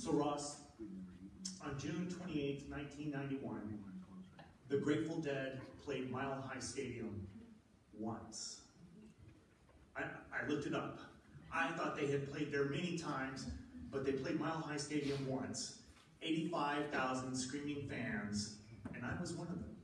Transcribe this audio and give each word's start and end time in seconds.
So, 0.00 0.12
Ross, 0.12 0.62
on 1.62 1.78
June 1.78 2.08
28, 2.08 2.70
1991, 2.70 3.78
the 4.70 4.78
Grateful 4.78 5.16
Dead 5.16 5.60
played 5.84 6.10
Mile 6.10 6.42
High 6.48 6.58
Stadium 6.58 7.26
once. 7.98 8.62
I, 9.94 10.04
I 10.32 10.48
looked 10.48 10.64
it 10.64 10.74
up. 10.74 11.00
I 11.52 11.72
thought 11.72 11.98
they 11.98 12.06
had 12.06 12.32
played 12.32 12.50
there 12.50 12.64
many 12.64 12.96
times, 12.96 13.44
but 13.90 14.06
they 14.06 14.12
played 14.12 14.40
Mile 14.40 14.64
High 14.66 14.78
Stadium 14.78 15.28
once. 15.28 15.80
85,000 16.22 17.36
screaming 17.36 17.86
fans, 17.86 18.56
and 18.94 19.04
I 19.04 19.20
was 19.20 19.34
one 19.34 19.48
of 19.48 19.56
them. 19.56 19.76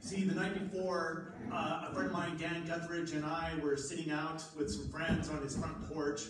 See, 0.00 0.24
the 0.24 0.34
night 0.34 0.70
before, 0.70 1.32
uh, 1.50 1.86
a 1.88 1.94
friend 1.94 2.08
of 2.08 2.12
mine, 2.12 2.36
Dan 2.36 2.66
Guthridge, 2.66 3.12
and 3.12 3.24
I 3.24 3.54
were 3.62 3.78
sitting 3.78 4.10
out 4.10 4.44
with 4.54 4.70
some 4.70 4.90
friends 4.90 5.30
on 5.30 5.40
his 5.42 5.56
front 5.56 5.88
porch 5.90 6.24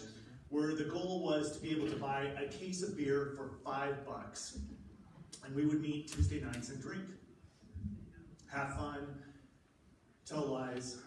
where 0.50 0.74
the 0.74 0.84
goal 0.84 1.22
was 1.22 1.52
to 1.52 1.60
be 1.60 1.70
able 1.70 1.88
to 1.88 1.96
buy 1.96 2.32
a 2.36 2.46
case 2.48 2.82
of 2.82 2.96
beer 2.96 3.32
for 3.36 3.52
five 3.64 4.04
bucks. 4.04 4.58
And 5.44 5.54
we 5.54 5.64
would 5.64 5.80
meet 5.80 6.12
Tuesday 6.12 6.40
nights 6.40 6.68
and 6.68 6.82
drink, 6.82 7.04
have 8.52 8.76
fun, 8.76 9.06
tell 10.26 10.46
lies, 10.46 10.98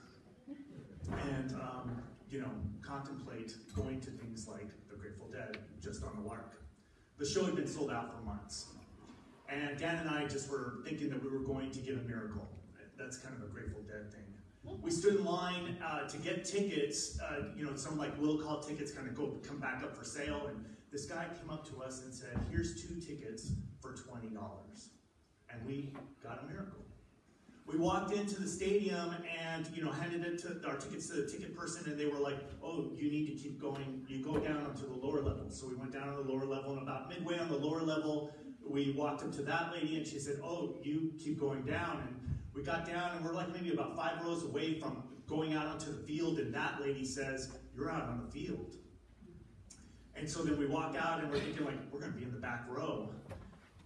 and, 0.47 1.53
um, 1.55 2.01
you 2.29 2.39
know, 2.39 2.49
contemplate 2.81 3.53
going 3.75 3.99
to 4.01 4.11
things 4.11 4.47
like 4.47 4.69
the 4.89 4.95
Grateful 4.95 5.27
Dead 5.27 5.57
just 5.81 6.03
on 6.03 6.15
the 6.21 6.27
lark. 6.27 6.55
The 7.17 7.25
show 7.25 7.45
had 7.45 7.55
been 7.55 7.67
sold 7.67 7.91
out 7.91 8.15
for 8.15 8.23
months. 8.23 8.67
And 9.49 9.77
Dan 9.77 9.97
and 9.97 10.09
I 10.09 10.25
just 10.25 10.49
were 10.49 10.79
thinking 10.85 11.09
that 11.09 11.21
we 11.21 11.29
were 11.29 11.43
going 11.43 11.69
to 11.71 11.79
get 11.79 11.95
a 11.95 12.01
miracle. 12.07 12.47
That's 12.97 13.17
kind 13.17 13.35
of 13.35 13.43
a 13.43 13.51
Grateful 13.51 13.81
Dead 13.81 14.11
thing. 14.11 14.23
We 14.63 14.91
stood 14.91 15.15
in 15.15 15.25
line 15.25 15.77
uh, 15.83 16.07
to 16.07 16.17
get 16.17 16.45
tickets. 16.45 17.19
Uh, 17.19 17.47
you 17.55 17.65
know, 17.65 17.75
some 17.75 17.97
like 17.97 18.19
will 18.19 18.37
call 18.37 18.59
tickets 18.59 18.91
kind 18.91 19.07
of 19.07 19.15
go 19.15 19.37
come 19.45 19.59
back 19.59 19.83
up 19.83 19.95
for 19.95 20.05
sale. 20.05 20.47
And 20.47 20.63
this 20.91 21.05
guy 21.05 21.25
came 21.39 21.49
up 21.49 21.67
to 21.69 21.83
us 21.83 22.03
and 22.03 22.13
said, 22.13 22.37
"Here's 22.49 22.81
two 22.81 22.99
tickets 22.99 23.51
for 23.81 23.93
twenty 23.93 24.27
dollars," 24.27 24.89
and 25.49 25.65
we 25.65 25.93
got 26.21 26.43
a 26.43 26.47
miracle. 26.47 26.79
We 27.65 27.77
walked 27.77 28.13
into 28.13 28.41
the 28.41 28.47
stadium 28.47 29.15
and 29.41 29.67
you 29.73 29.83
know 29.83 29.91
handed 29.91 30.25
it 30.25 30.39
to 30.39 30.67
our 30.67 30.75
tickets 30.77 31.07
to 31.07 31.21
the 31.21 31.27
ticket 31.27 31.57
person, 31.57 31.89
and 31.89 31.99
they 31.99 32.05
were 32.05 32.19
like, 32.19 32.37
"Oh, 32.63 32.91
you 32.95 33.09
need 33.09 33.27
to 33.27 33.33
keep 33.33 33.59
going. 33.59 34.05
You 34.07 34.23
go 34.23 34.37
down 34.37 34.65
onto 34.65 34.87
the 34.87 35.05
lower 35.05 35.21
level." 35.21 35.49
So 35.49 35.67
we 35.67 35.75
went 35.75 35.91
down 35.91 36.15
to 36.15 36.23
the 36.23 36.29
lower 36.29 36.45
level, 36.45 36.73
and 36.73 36.81
about 36.81 37.09
midway 37.09 37.37
on 37.37 37.49
the 37.49 37.57
lower 37.57 37.81
level, 37.81 38.31
we 38.65 38.91
walked 38.91 39.23
up 39.23 39.33
to 39.33 39.41
that 39.43 39.73
lady, 39.73 39.97
and 39.97 40.07
she 40.07 40.19
said, 40.19 40.39
"Oh, 40.43 40.75
you 40.83 41.13
keep 41.17 41.39
going 41.39 41.63
down." 41.63 42.03
And 42.07 42.37
we 42.53 42.63
got 42.63 42.85
down 42.85 43.15
and 43.15 43.25
we're 43.25 43.33
like 43.33 43.51
maybe 43.53 43.73
about 43.73 43.95
five 43.95 44.23
rows 44.23 44.43
away 44.43 44.79
from 44.79 45.03
going 45.27 45.53
out 45.53 45.67
onto 45.67 45.91
the 45.91 46.03
field, 46.03 46.39
and 46.39 46.53
that 46.53 46.81
lady 46.81 47.05
says, 47.05 47.51
You're 47.75 47.91
out 47.91 48.03
on 48.03 48.23
the 48.25 48.31
field. 48.31 48.75
And 50.15 50.29
so 50.29 50.43
then 50.43 50.57
we 50.57 50.67
walk 50.67 50.95
out 50.95 51.21
and 51.21 51.31
we're 51.31 51.39
thinking 51.39 51.65
like 51.65 51.75
we're 51.91 51.99
gonna 51.99 52.13
be 52.13 52.23
in 52.23 52.31
the 52.31 52.37
back 52.37 52.65
row. 52.69 53.09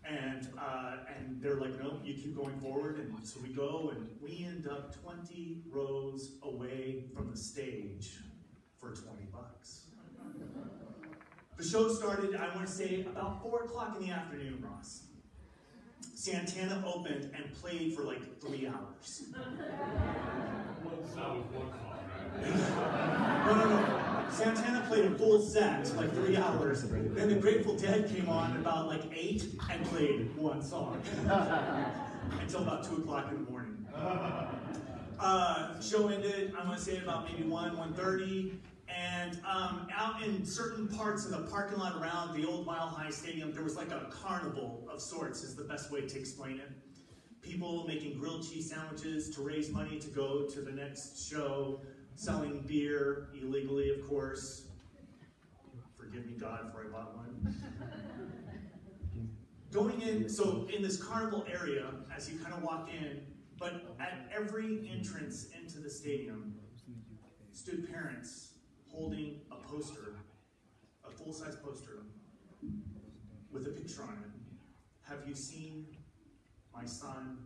And 0.03 0.47
uh, 0.57 0.97
and 1.17 1.41
they're 1.41 1.55
like, 1.55 1.81
no, 1.81 1.99
you 2.03 2.13
keep 2.13 2.35
going 2.35 2.57
forward. 2.59 2.99
And 2.99 3.27
so 3.27 3.39
we 3.41 3.49
go 3.49 3.91
and 3.93 4.07
we 4.21 4.45
end 4.45 4.67
up 4.67 4.95
20 5.01 5.63
rows 5.69 6.37
away 6.43 7.05
from 7.13 7.29
the 7.29 7.37
stage 7.37 8.19
for 8.79 8.93
20 8.93 9.23
bucks. 9.33 9.87
The 11.57 11.63
show 11.63 11.91
started, 11.91 12.35
I 12.35 12.53
want 12.55 12.67
to 12.67 12.71
say, 12.71 13.01
about 13.01 13.41
4 13.41 13.63
o'clock 13.63 13.97
in 13.99 14.05
the 14.05 14.13
afternoon, 14.13 14.63
Ross. 14.63 15.07
Santana 16.15 16.83
opened 16.85 17.31
and 17.35 17.53
played 17.53 17.93
for 17.93 18.03
like 18.03 18.39
three 18.41 18.67
hours. 18.67 19.23
That 21.15 21.29
was 21.29 21.45
one 21.51 21.71
song. 21.71 23.47
No, 23.47 23.55
no, 23.55 23.69
no. 23.69 24.25
Santana 24.29 24.85
played 24.87 25.05
a 25.05 25.17
full 25.17 25.39
set, 25.41 25.91
like 25.95 26.13
three 26.13 26.37
hours. 26.37 26.83
Then 26.83 27.29
the 27.29 27.35
Grateful 27.35 27.75
Dead 27.75 28.07
came 28.07 28.29
on 28.29 28.55
about 28.57 28.87
like 28.87 29.01
eight 29.15 29.45
and 29.71 29.83
played 29.85 30.35
one 30.35 30.61
song 30.61 31.01
until 32.39 32.61
about 32.61 32.83
two 32.83 32.97
o'clock 32.97 33.31
in 33.31 33.45
the 33.45 33.51
morning. 33.51 33.85
Uh, 35.19 35.81
show 35.81 36.09
ended. 36.09 36.53
I'm 36.55 36.67
gonna 36.67 36.77
say 36.77 36.97
about 36.97 37.25
maybe 37.25 37.41
one, 37.49 37.75
one 37.75 37.91
thirty. 37.95 38.59
And 38.89 39.39
um, 39.45 39.87
out 39.95 40.23
in 40.23 40.45
certain 40.45 40.87
parts 40.87 41.25
of 41.25 41.31
the 41.31 41.51
parking 41.51 41.77
lot 41.77 42.01
around 42.01 42.35
the 42.35 42.47
old 42.47 42.65
Mile 42.65 42.87
High 42.87 43.09
Stadium, 43.09 43.51
there 43.51 43.63
was 43.63 43.75
like 43.75 43.91
a 43.91 44.07
carnival 44.09 44.87
of 44.91 45.01
sorts, 45.01 45.43
is 45.43 45.55
the 45.55 45.63
best 45.63 45.91
way 45.91 46.01
to 46.01 46.19
explain 46.19 46.59
it. 46.59 46.71
People 47.41 47.85
making 47.87 48.17
grilled 48.17 48.49
cheese 48.49 48.69
sandwiches 48.69 49.29
to 49.31 49.41
raise 49.41 49.69
money 49.69 49.99
to 49.99 50.07
go 50.09 50.45
to 50.45 50.61
the 50.61 50.71
next 50.71 51.29
show, 51.29 51.81
selling 52.15 52.61
beer 52.61 53.29
illegally, 53.39 53.89
of 53.89 54.07
course. 54.07 54.67
Forgive 55.97 56.25
me, 56.25 56.33
God, 56.37 56.71
for 56.71 56.85
I 56.85 56.89
bought 56.89 57.15
one. 57.15 57.55
Going 59.71 60.01
in, 60.01 60.29
so 60.29 60.65
in 60.73 60.81
this 60.81 61.01
carnival 61.01 61.45
area, 61.51 61.91
as 62.15 62.31
you 62.31 62.39
kind 62.39 62.53
of 62.53 62.63
walk 62.63 62.89
in, 62.89 63.21
but 63.59 63.95
at 63.99 64.29
every 64.33 64.89
entrance 64.89 65.49
into 65.61 65.79
the 65.79 65.89
stadium 65.89 66.55
stood 67.51 67.91
parents 67.91 68.46
holding 68.97 69.39
a 69.51 69.55
poster, 69.55 70.15
a 71.07 71.11
full 71.11 71.31
size 71.31 71.55
poster, 71.63 72.03
with 73.51 73.67
a 73.67 73.69
picture 73.69 74.01
on 74.01 74.09
it. 74.23 74.29
Have 75.07 75.27
you 75.27 75.35
seen 75.35 75.85
my 76.73 76.85
son? 76.85 77.37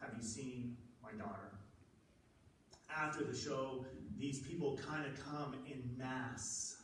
Have 0.00 0.10
you 0.16 0.22
seen 0.22 0.76
my 1.02 1.12
daughter? 1.12 1.52
After 2.94 3.22
the 3.22 3.36
show, 3.36 3.84
these 4.18 4.40
people 4.40 4.78
kind 4.86 5.06
of 5.06 5.12
come 5.24 5.56
in 5.66 5.82
mass 5.96 6.76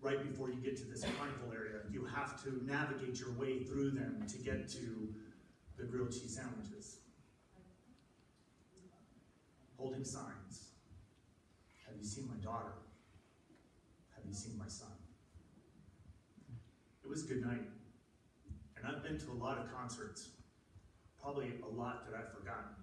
right 0.00 0.22
before 0.28 0.50
you 0.50 0.56
get 0.56 0.76
to 0.78 0.84
this 0.84 1.04
carnival 1.18 1.52
area. 1.54 1.80
You 1.90 2.04
have 2.06 2.42
to 2.44 2.64
navigate 2.64 3.20
your 3.20 3.32
way 3.32 3.62
through 3.62 3.90
them 3.90 4.24
to 4.28 4.38
get 4.38 4.68
to 4.70 5.08
the 5.76 5.84
grilled 5.84 6.12
cheese 6.12 6.36
sandwiches. 6.36 6.98
Holding 9.76 10.04
signs. 10.04 10.73
You 12.04 12.10
seen 12.10 12.28
my 12.28 12.36
daughter? 12.44 12.74
Have 14.14 14.26
you 14.28 14.34
seen 14.34 14.58
my 14.58 14.68
son? 14.68 14.92
It 17.02 17.08
was 17.08 17.24
a 17.24 17.26
good 17.26 17.40
night. 17.40 17.64
And 18.76 18.86
I've 18.86 19.02
been 19.02 19.16
to 19.20 19.32
a 19.32 19.38
lot 19.42 19.56
of 19.56 19.72
concerts, 19.72 20.28
probably 21.18 21.54
a 21.64 21.74
lot 21.74 22.04
that 22.04 22.14
I've 22.14 22.30
forgotten. 22.30 22.76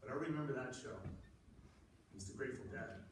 But 0.00 0.12
I 0.12 0.14
remember 0.14 0.54
that 0.54 0.74
show. 0.74 0.96
It 0.96 2.14
was 2.14 2.24
the 2.24 2.38
Grateful 2.38 2.64
Dead. 2.72 3.04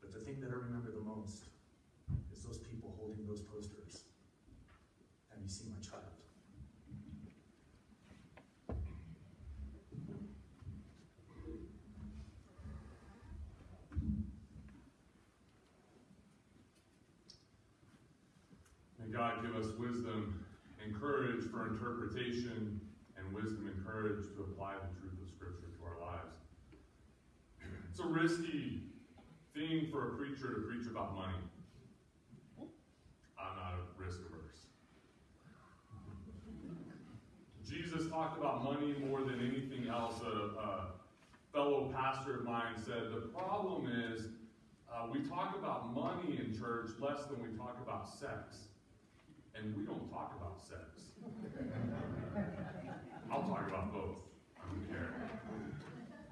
But 0.00 0.14
the 0.14 0.20
thing 0.20 0.40
that 0.40 0.48
I 0.48 0.54
remember 0.54 0.90
the 0.90 1.04
most 1.04 1.44
is 2.32 2.42
those 2.42 2.56
people 2.56 2.96
holding 2.98 3.26
those 3.26 3.42
posters. 3.42 4.04
Have 5.28 5.42
you 5.42 5.50
seen 5.50 5.74
my 5.76 5.86
child? 5.86 6.08
May 19.04 19.10
God 19.10 19.42
give 19.42 19.51
us 19.62 19.70
wisdom 19.78 20.44
and 20.82 20.98
courage 20.98 21.44
for 21.50 21.68
interpretation 21.68 22.80
and 23.16 23.32
wisdom 23.32 23.70
and 23.72 23.86
courage 23.86 24.24
to 24.34 24.42
apply 24.42 24.74
the 24.74 25.00
truth 25.00 25.14
of 25.22 25.28
Scripture 25.30 25.70
to 25.78 25.84
our 25.86 26.00
lives. 26.00 26.34
It's 27.90 28.00
a 28.00 28.06
risky 28.06 28.80
thing 29.54 29.88
for 29.92 30.08
a 30.08 30.16
preacher 30.16 30.54
to 30.54 30.60
preach 30.66 30.86
about 30.90 31.14
money. 31.14 31.38
I'm 33.38 33.56
not 33.56 33.74
a 33.74 34.02
risk 34.02 34.18
averse. 34.26 34.66
Jesus 37.68 38.10
talked 38.10 38.38
about 38.38 38.64
money 38.64 38.96
more 39.06 39.20
than 39.20 39.40
anything 39.40 39.88
else. 39.88 40.20
A, 40.22 40.58
a 40.58 40.86
fellow 41.52 41.92
pastor 41.94 42.38
of 42.38 42.44
mine 42.44 42.74
said 42.76 43.12
the 43.14 43.28
problem 43.28 43.88
is 44.10 44.22
uh, 44.92 45.06
we 45.12 45.20
talk 45.20 45.54
about 45.56 45.94
money 45.94 46.40
in 46.40 46.58
church 46.58 46.90
less 46.98 47.26
than 47.26 47.40
we 47.42 47.56
talk 47.56 47.78
about 47.82 48.08
sex. 48.08 48.71
And 49.54 49.76
we 49.76 49.84
don't 49.84 50.10
talk 50.10 50.34
about 50.40 50.60
sex. 50.60 51.12
I'll 53.30 53.42
talk 53.42 53.68
about 53.68 53.92
both. 53.92 54.16
I 54.58 54.64
don't 54.68 54.88
care. 54.88 55.14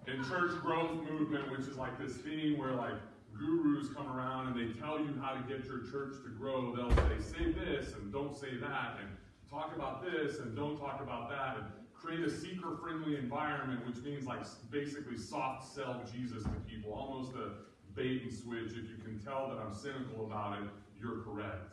In 0.07 0.25
church 0.25 0.61
growth 0.63 1.03
movement, 1.09 1.51
which 1.51 1.69
is 1.69 1.77
like 1.77 1.99
this 1.99 2.17
thing 2.17 2.59
where 2.59 2.73
like 2.73 2.95
gurus 3.39 3.89
come 3.95 4.11
around 4.11 4.49
and 4.49 4.57
they 4.57 4.81
tell 4.81 4.99
you 4.99 5.15
how 5.21 5.33
to 5.33 5.41
get 5.43 5.65
your 5.67 5.81
church 5.91 6.15
to 6.25 6.31
grow, 6.39 6.75
they'll 6.75 6.91
say, 6.97 7.21
say 7.21 7.53
this 7.53 7.95
and 7.95 8.13
don't 8.13 8.37
say 8.37 8.57
that, 8.61 8.99
and 9.01 9.09
talk 9.49 9.75
about 9.77 10.03
this 10.03 10.41
and 10.41 10.57
don't 10.57 10.79
talk 10.79 11.01
about 11.01 11.31
that, 11.31 11.57
and 11.59 11.67
create 11.95 12.21
a 12.21 12.31
seeker-friendly 12.31 13.17
environment, 13.17 13.87
which 13.87 14.03
means 14.03 14.27
like 14.27 14.41
basically 14.71 15.17
soft 15.17 15.73
sell 15.75 16.03
Jesus 16.13 16.43
to 16.43 16.51
people, 16.69 16.93
almost 16.93 17.35
a 17.35 17.53
bait 17.95 18.23
and 18.23 18.33
switch. 18.33 18.71
If 18.71 18.89
you 18.91 18.97
can 19.05 19.21
tell 19.25 19.49
that 19.49 19.59
I'm 19.59 19.75
cynical 19.75 20.25
about 20.25 20.63
it, 20.63 20.69
you're 21.01 21.23
correct. 21.23 21.73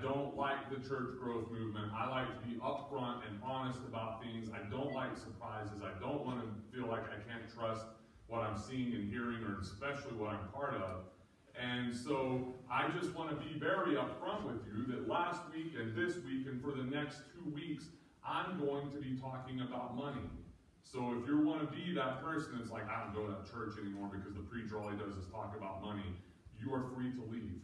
I 0.00 0.02
don't 0.02 0.34
like 0.36 0.70
the 0.70 0.76
church 0.88 1.18
growth 1.20 1.50
movement. 1.50 1.92
I 1.94 2.08
like 2.08 2.28
to 2.40 2.48
be 2.48 2.56
upfront 2.60 3.20
and 3.28 3.38
honest 3.44 3.80
about 3.86 4.22
things. 4.22 4.48
I 4.48 4.68
don't 4.70 4.94
like 4.94 5.16
surprises. 5.16 5.82
I 5.84 5.98
don't 6.00 6.24
want 6.24 6.40
to 6.40 6.48
feel 6.72 6.88
like 6.88 7.02
I 7.04 7.20
can't 7.28 7.44
trust 7.54 7.84
what 8.26 8.40
I'm 8.40 8.56
seeing 8.56 8.94
and 8.94 9.10
hearing, 9.10 9.44
or 9.44 9.60
especially 9.60 10.16
what 10.16 10.30
I'm 10.30 10.48
part 10.54 10.74
of. 10.74 11.04
And 11.60 11.94
so 11.94 12.54
I 12.72 12.88
just 12.98 13.14
want 13.14 13.28
to 13.28 13.36
be 13.36 13.58
very 13.58 13.96
upfront 13.96 14.44
with 14.44 14.64
you 14.72 14.86
that 14.94 15.06
last 15.06 15.42
week 15.54 15.74
and 15.78 15.94
this 15.94 16.16
week 16.24 16.46
and 16.46 16.62
for 16.62 16.72
the 16.72 16.84
next 16.84 17.20
two 17.34 17.52
weeks, 17.52 17.84
I'm 18.24 18.58
going 18.58 18.90
to 18.92 18.98
be 18.98 19.20
talking 19.20 19.60
about 19.60 19.96
money. 19.96 20.30
So 20.82 21.14
if 21.20 21.28
you 21.28 21.44
want 21.44 21.60
to 21.60 21.76
be 21.76 21.92
that 21.94 22.24
person 22.24 22.56
that's 22.56 22.70
like, 22.70 22.88
I 22.88 23.04
don't 23.04 23.14
go 23.14 23.26
to 23.26 23.32
that 23.32 23.52
church 23.52 23.74
anymore 23.78 24.08
because 24.10 24.32
the 24.32 24.46
preacher 24.48 24.80
all 24.80 24.88
he 24.88 24.96
does 24.96 25.12
is 25.12 25.28
talk 25.28 25.54
about 25.58 25.82
money, 25.82 26.16
you 26.58 26.72
are 26.72 26.84
free 26.96 27.12
to 27.12 27.22
leave. 27.30 27.60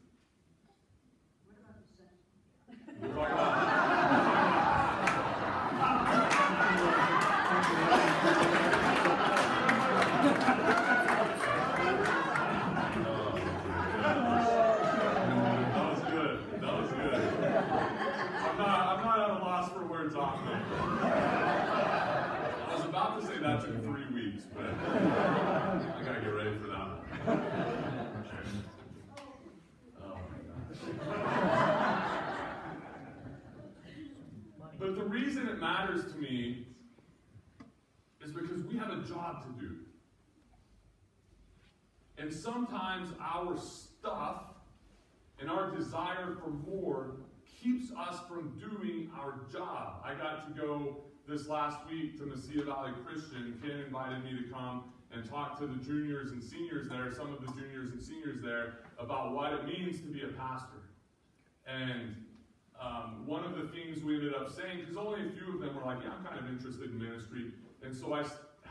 That 23.47 23.61
took 23.61 23.81
three 23.85 24.07
weeks, 24.13 24.45
but 24.53 24.65
I 24.65 26.03
gotta 26.05 26.21
get 26.21 26.35
ready 26.35 26.59
for 26.59 26.67
that 26.67 26.87
one. 26.89 26.99
Oh 30.03 30.19
my 30.31 30.39
gosh. 30.49 30.87
But 34.81 34.97
the 34.97 35.05
reason 35.05 35.47
it 35.49 35.61
matters 35.61 36.13
to 36.13 36.19
me 36.19 36.67
is 38.25 38.33
because 38.33 38.65
we 38.65 38.77
have 38.79 38.91
a 38.91 39.03
job 39.03 39.45
to 39.45 39.51
do. 39.65 39.77
And 42.27 42.35
sometimes 42.35 43.11
our 43.23 43.57
stuff 43.57 44.47
and 45.39 45.49
our 45.49 45.71
desire 45.71 46.37
for 46.43 46.51
more 46.69 47.19
keeps 47.63 47.93
us 47.93 48.19
from 48.27 48.59
doing 48.59 49.09
our 49.17 49.43
job. 49.53 50.03
I 50.05 50.15
got 50.15 50.49
to 50.49 50.61
go 50.61 51.05
this 51.29 51.47
last 51.47 51.79
week 51.89 52.19
to 52.19 52.25
Mesilla 52.25 52.67
Valley 52.67 52.91
Christian. 53.07 53.61
Ken 53.63 53.79
invited 53.79 54.25
me 54.25 54.31
to 54.43 54.53
come 54.53 54.93
and 55.13 55.25
talk 55.25 55.57
to 55.61 55.69
the 55.69 55.77
juniors 55.77 56.33
and 56.33 56.43
seniors 56.43 56.89
there, 56.89 57.15
some 57.15 57.33
of 57.33 57.47
the 57.47 57.53
juniors 57.53 57.93
and 57.93 58.03
seniors 58.03 58.43
there, 58.43 58.79
about 58.99 59.33
what 59.33 59.53
it 59.53 59.65
means 59.65 60.01
to 60.01 60.09
be 60.09 60.23
a 60.23 60.33
pastor. 60.37 60.83
And 61.65 62.17
um, 62.81 63.25
one 63.25 63.45
of 63.45 63.55
the 63.55 63.69
things 63.69 64.03
we 64.03 64.17
ended 64.17 64.35
up 64.35 64.51
saying, 64.51 64.81
because 64.81 64.97
only 64.97 65.21
a 65.21 65.31
few 65.31 65.55
of 65.55 65.61
them 65.61 65.77
were 65.77 65.85
like, 65.85 65.99
yeah, 66.03 66.11
I'm 66.19 66.25
kind 66.27 66.45
of 66.45 66.51
interested 66.51 66.91
in 66.91 66.99
ministry. 66.99 67.53
And 67.85 67.95
so 67.95 68.15
I 68.15 68.25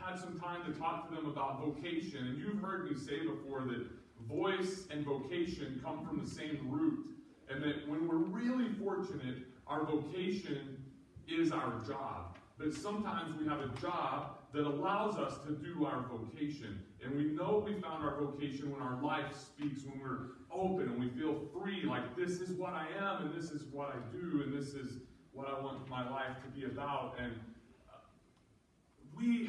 had 0.06 0.18
some 0.18 0.38
time 0.38 0.60
to 0.64 0.78
talk 0.78 1.08
to 1.08 1.14
them 1.14 1.26
about 1.26 1.60
vocation. 1.60 2.26
And 2.26 2.38
you've 2.38 2.60
heard 2.60 2.88
me 2.90 2.96
say 2.96 3.26
before 3.26 3.62
that 3.62 3.86
voice 4.28 4.86
and 4.90 5.04
vocation 5.04 5.80
come 5.84 6.06
from 6.06 6.22
the 6.22 6.30
same 6.30 6.60
root. 6.68 7.06
And 7.50 7.62
that 7.62 7.88
when 7.88 8.06
we're 8.06 8.16
really 8.16 8.72
fortunate, 8.74 9.38
our 9.66 9.84
vocation 9.84 10.82
is 11.28 11.50
our 11.50 11.80
job. 11.86 12.36
But 12.58 12.72
sometimes 12.72 13.38
we 13.38 13.46
have 13.46 13.60
a 13.60 13.68
job 13.80 14.38
that 14.52 14.64
allows 14.64 15.16
us 15.16 15.38
to 15.46 15.52
do 15.52 15.84
our 15.84 16.06
vocation. 16.10 16.80
And 17.04 17.14
we 17.14 17.24
know 17.24 17.62
we 17.64 17.74
found 17.80 18.04
our 18.04 18.16
vocation 18.20 18.70
when 18.70 18.80
our 18.80 19.00
life 19.02 19.36
speaks, 19.36 19.82
when 19.84 20.00
we're 20.00 20.28
open 20.52 20.88
and 20.88 20.98
we 20.98 21.10
feel 21.10 21.40
free, 21.52 21.82
like 21.84 22.16
this 22.16 22.40
is 22.40 22.50
what 22.52 22.72
I 22.72 22.86
am 22.98 23.26
and 23.26 23.34
this 23.34 23.50
is 23.50 23.64
what 23.72 23.90
I 23.90 24.16
do 24.16 24.42
and 24.42 24.52
this 24.52 24.74
is 24.74 24.98
what 25.32 25.48
I 25.48 25.60
want 25.60 25.88
my 25.90 26.08
life 26.10 26.36
to 26.42 26.48
be 26.58 26.64
about. 26.64 27.16
And 27.20 27.34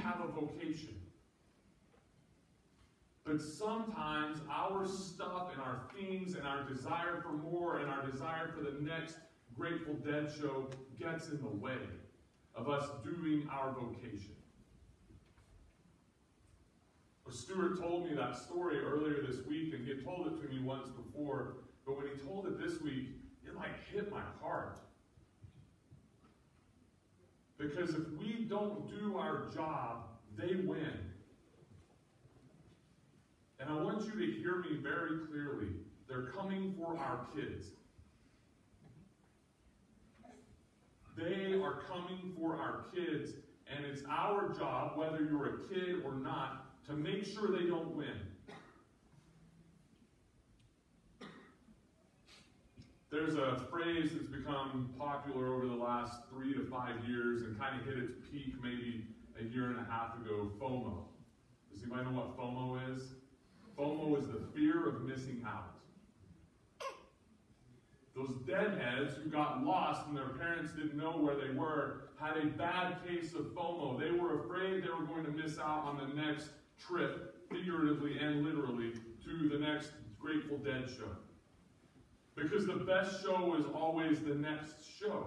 have 0.07 0.21
a 0.21 0.27
vocation. 0.31 0.95
But 3.25 3.41
sometimes 3.41 4.39
our 4.49 4.87
stuff 4.87 5.49
and 5.51 5.61
our 5.61 5.81
things 5.93 6.35
and 6.35 6.47
our 6.47 6.63
desire 6.63 7.21
for 7.21 7.33
more 7.33 7.79
and 7.79 7.89
our 7.89 8.09
desire 8.09 8.53
for 8.55 8.63
the 8.63 8.81
next 8.81 9.17
Grateful 9.57 9.95
Dead 9.95 10.31
show 10.39 10.69
gets 10.97 11.29
in 11.29 11.41
the 11.41 11.47
way 11.47 11.77
of 12.55 12.69
us 12.69 12.87
doing 13.03 13.47
our 13.51 13.71
vocation. 13.71 14.37
Stuart 17.37 17.79
told 17.79 18.09
me 18.09 18.15
that 18.15 18.35
story 18.35 18.79
earlier 18.79 19.21
this 19.25 19.45
week, 19.45 19.73
and 19.73 19.83
he 19.85 19.89
had 19.89 20.03
told 20.03 20.27
it 20.27 20.41
to 20.41 20.47
me 20.53 20.59
once 20.59 20.87
before, 20.89 21.57
but 21.85 21.95
when 21.95 22.07
he 22.07 22.27
told 22.27 22.47
it 22.47 22.59
this 22.59 22.81
week, 22.81 23.09
it 23.45 23.55
like 23.55 23.69
hit 23.93 24.11
my 24.11 24.21
heart. 24.41 24.79
Because 27.57 27.89
if 27.89 28.07
we 28.19 28.45
don't 28.47 28.87
do 28.89 29.17
our 29.17 29.49
job, 29.53 30.03
they 30.37 30.55
win. 30.55 30.91
And 33.59 33.69
I 33.69 33.73
want 33.73 34.05
you 34.05 34.11
to 34.11 34.39
hear 34.39 34.57
me 34.57 34.77
very 34.81 35.25
clearly. 35.27 35.69
They're 36.07 36.27
coming 36.27 36.75
for 36.77 36.97
our 36.97 37.27
kids. 37.35 37.67
They 41.17 41.59
are 41.59 41.81
coming 41.87 42.31
for 42.39 42.57
our 42.57 42.85
kids, 42.93 43.31
and 43.75 43.83
it's 43.85 44.03
our 44.07 44.53
job, 44.53 44.97
whether 44.97 45.23
you're 45.23 45.47
a 45.47 45.67
kid 45.67 46.03
or 46.05 46.13
not, 46.13 46.85
to 46.85 46.93
make 46.93 47.25
sure 47.25 47.51
they 47.51 47.65
don't 47.65 47.95
win. 47.95 48.21
There's 53.09 53.26
a 53.39 53.59
phrase 53.69 54.11
that's 54.13 54.27
become 54.27 54.93
popular 54.97 55.53
over 55.53 55.65
the 55.67 55.75
last 55.75 56.19
three 56.31 56.53
to 56.53 56.65
five 56.65 56.95
years 57.07 57.43
and 57.43 57.59
kind 57.59 57.79
of 57.79 57.85
hit 57.85 57.97
its 57.97 58.13
peak 58.31 58.53
maybe 58.61 59.05
a 59.39 59.43
year 59.43 59.67
and 59.67 59.77
a 59.77 59.91
half 59.91 60.15
ago 60.15 60.51
FOMO. 60.59 61.05
Does 61.71 61.83
anybody 61.83 62.05
know 62.05 62.17
what 62.17 62.37
FOMO 62.37 62.95
is? 62.95 63.03
FOMO 63.77 64.19
is 64.19 64.27
the 64.27 64.41
fear 64.55 64.87
of 64.87 65.03
missing 65.03 65.43
out. 65.47 65.73
Those 68.15 68.33
deadheads 68.47 69.15
who 69.17 69.29
got 69.29 69.63
lost 69.63 70.07
and 70.07 70.17
their 70.17 70.29
parents 70.29 70.71
didn't 70.71 70.97
know 70.97 71.11
where 71.11 71.35
they 71.35 71.53
were 71.53 72.09
had 72.19 72.37
a 72.37 72.47
bad 72.47 72.97
case 73.07 73.33
of 73.33 73.53
FOMO. 73.53 73.99
They 73.99 74.11
were 74.11 74.43
afraid 74.43 74.83
they 74.83 74.89
were 74.89 75.05
going 75.05 75.25
to 75.25 75.31
miss 75.31 75.59
out 75.59 75.83
on 75.85 75.97
the 75.97 76.19
next 76.19 76.47
trip, 76.79 77.35
figuratively 77.51 78.17
and 78.19 78.43
literally, 78.43 78.93
to 79.23 79.49
the 79.49 79.59
next 79.59 79.91
Grateful 80.19 80.57
Dead 80.57 80.89
show. 80.89 81.26
Because 82.37 82.67
the 82.67 82.75
best 82.75 83.23
show 83.23 83.55
is 83.59 83.65
always 83.73 84.21
the 84.21 84.35
next 84.35 84.75
show. 84.99 85.25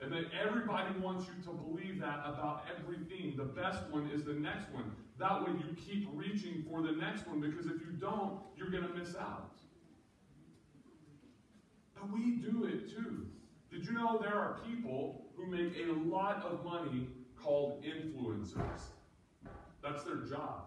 And 0.00 0.10
that 0.12 0.24
everybody 0.42 0.98
wants 0.98 1.26
you 1.26 1.42
to 1.44 1.50
believe 1.50 2.00
that 2.00 2.20
about 2.24 2.64
everything. 2.78 3.34
The 3.36 3.44
best 3.44 3.82
one 3.90 4.10
is 4.12 4.24
the 4.24 4.32
next 4.32 4.72
one. 4.72 4.92
That 5.18 5.42
way 5.42 5.52
you 5.52 5.76
keep 5.76 6.08
reaching 6.12 6.64
for 6.68 6.82
the 6.82 6.92
next 6.92 7.26
one 7.26 7.40
because 7.40 7.66
if 7.66 7.80
you 7.82 7.92
don't, 7.98 8.40
you're 8.56 8.70
going 8.70 8.86
to 8.86 8.94
miss 8.94 9.14
out. 9.16 9.52
But 11.94 12.10
we 12.10 12.36
do 12.36 12.64
it 12.64 12.90
too. 12.90 13.26
Did 13.70 13.84
you 13.84 13.92
know 13.92 14.18
there 14.20 14.34
are 14.34 14.60
people 14.66 15.26
who 15.36 15.46
make 15.46 15.74
a 15.76 15.92
lot 16.08 16.44
of 16.44 16.64
money 16.64 17.08
called 17.42 17.84
influencers? 17.84 18.80
That's 19.82 20.02
their 20.04 20.16
job. 20.16 20.64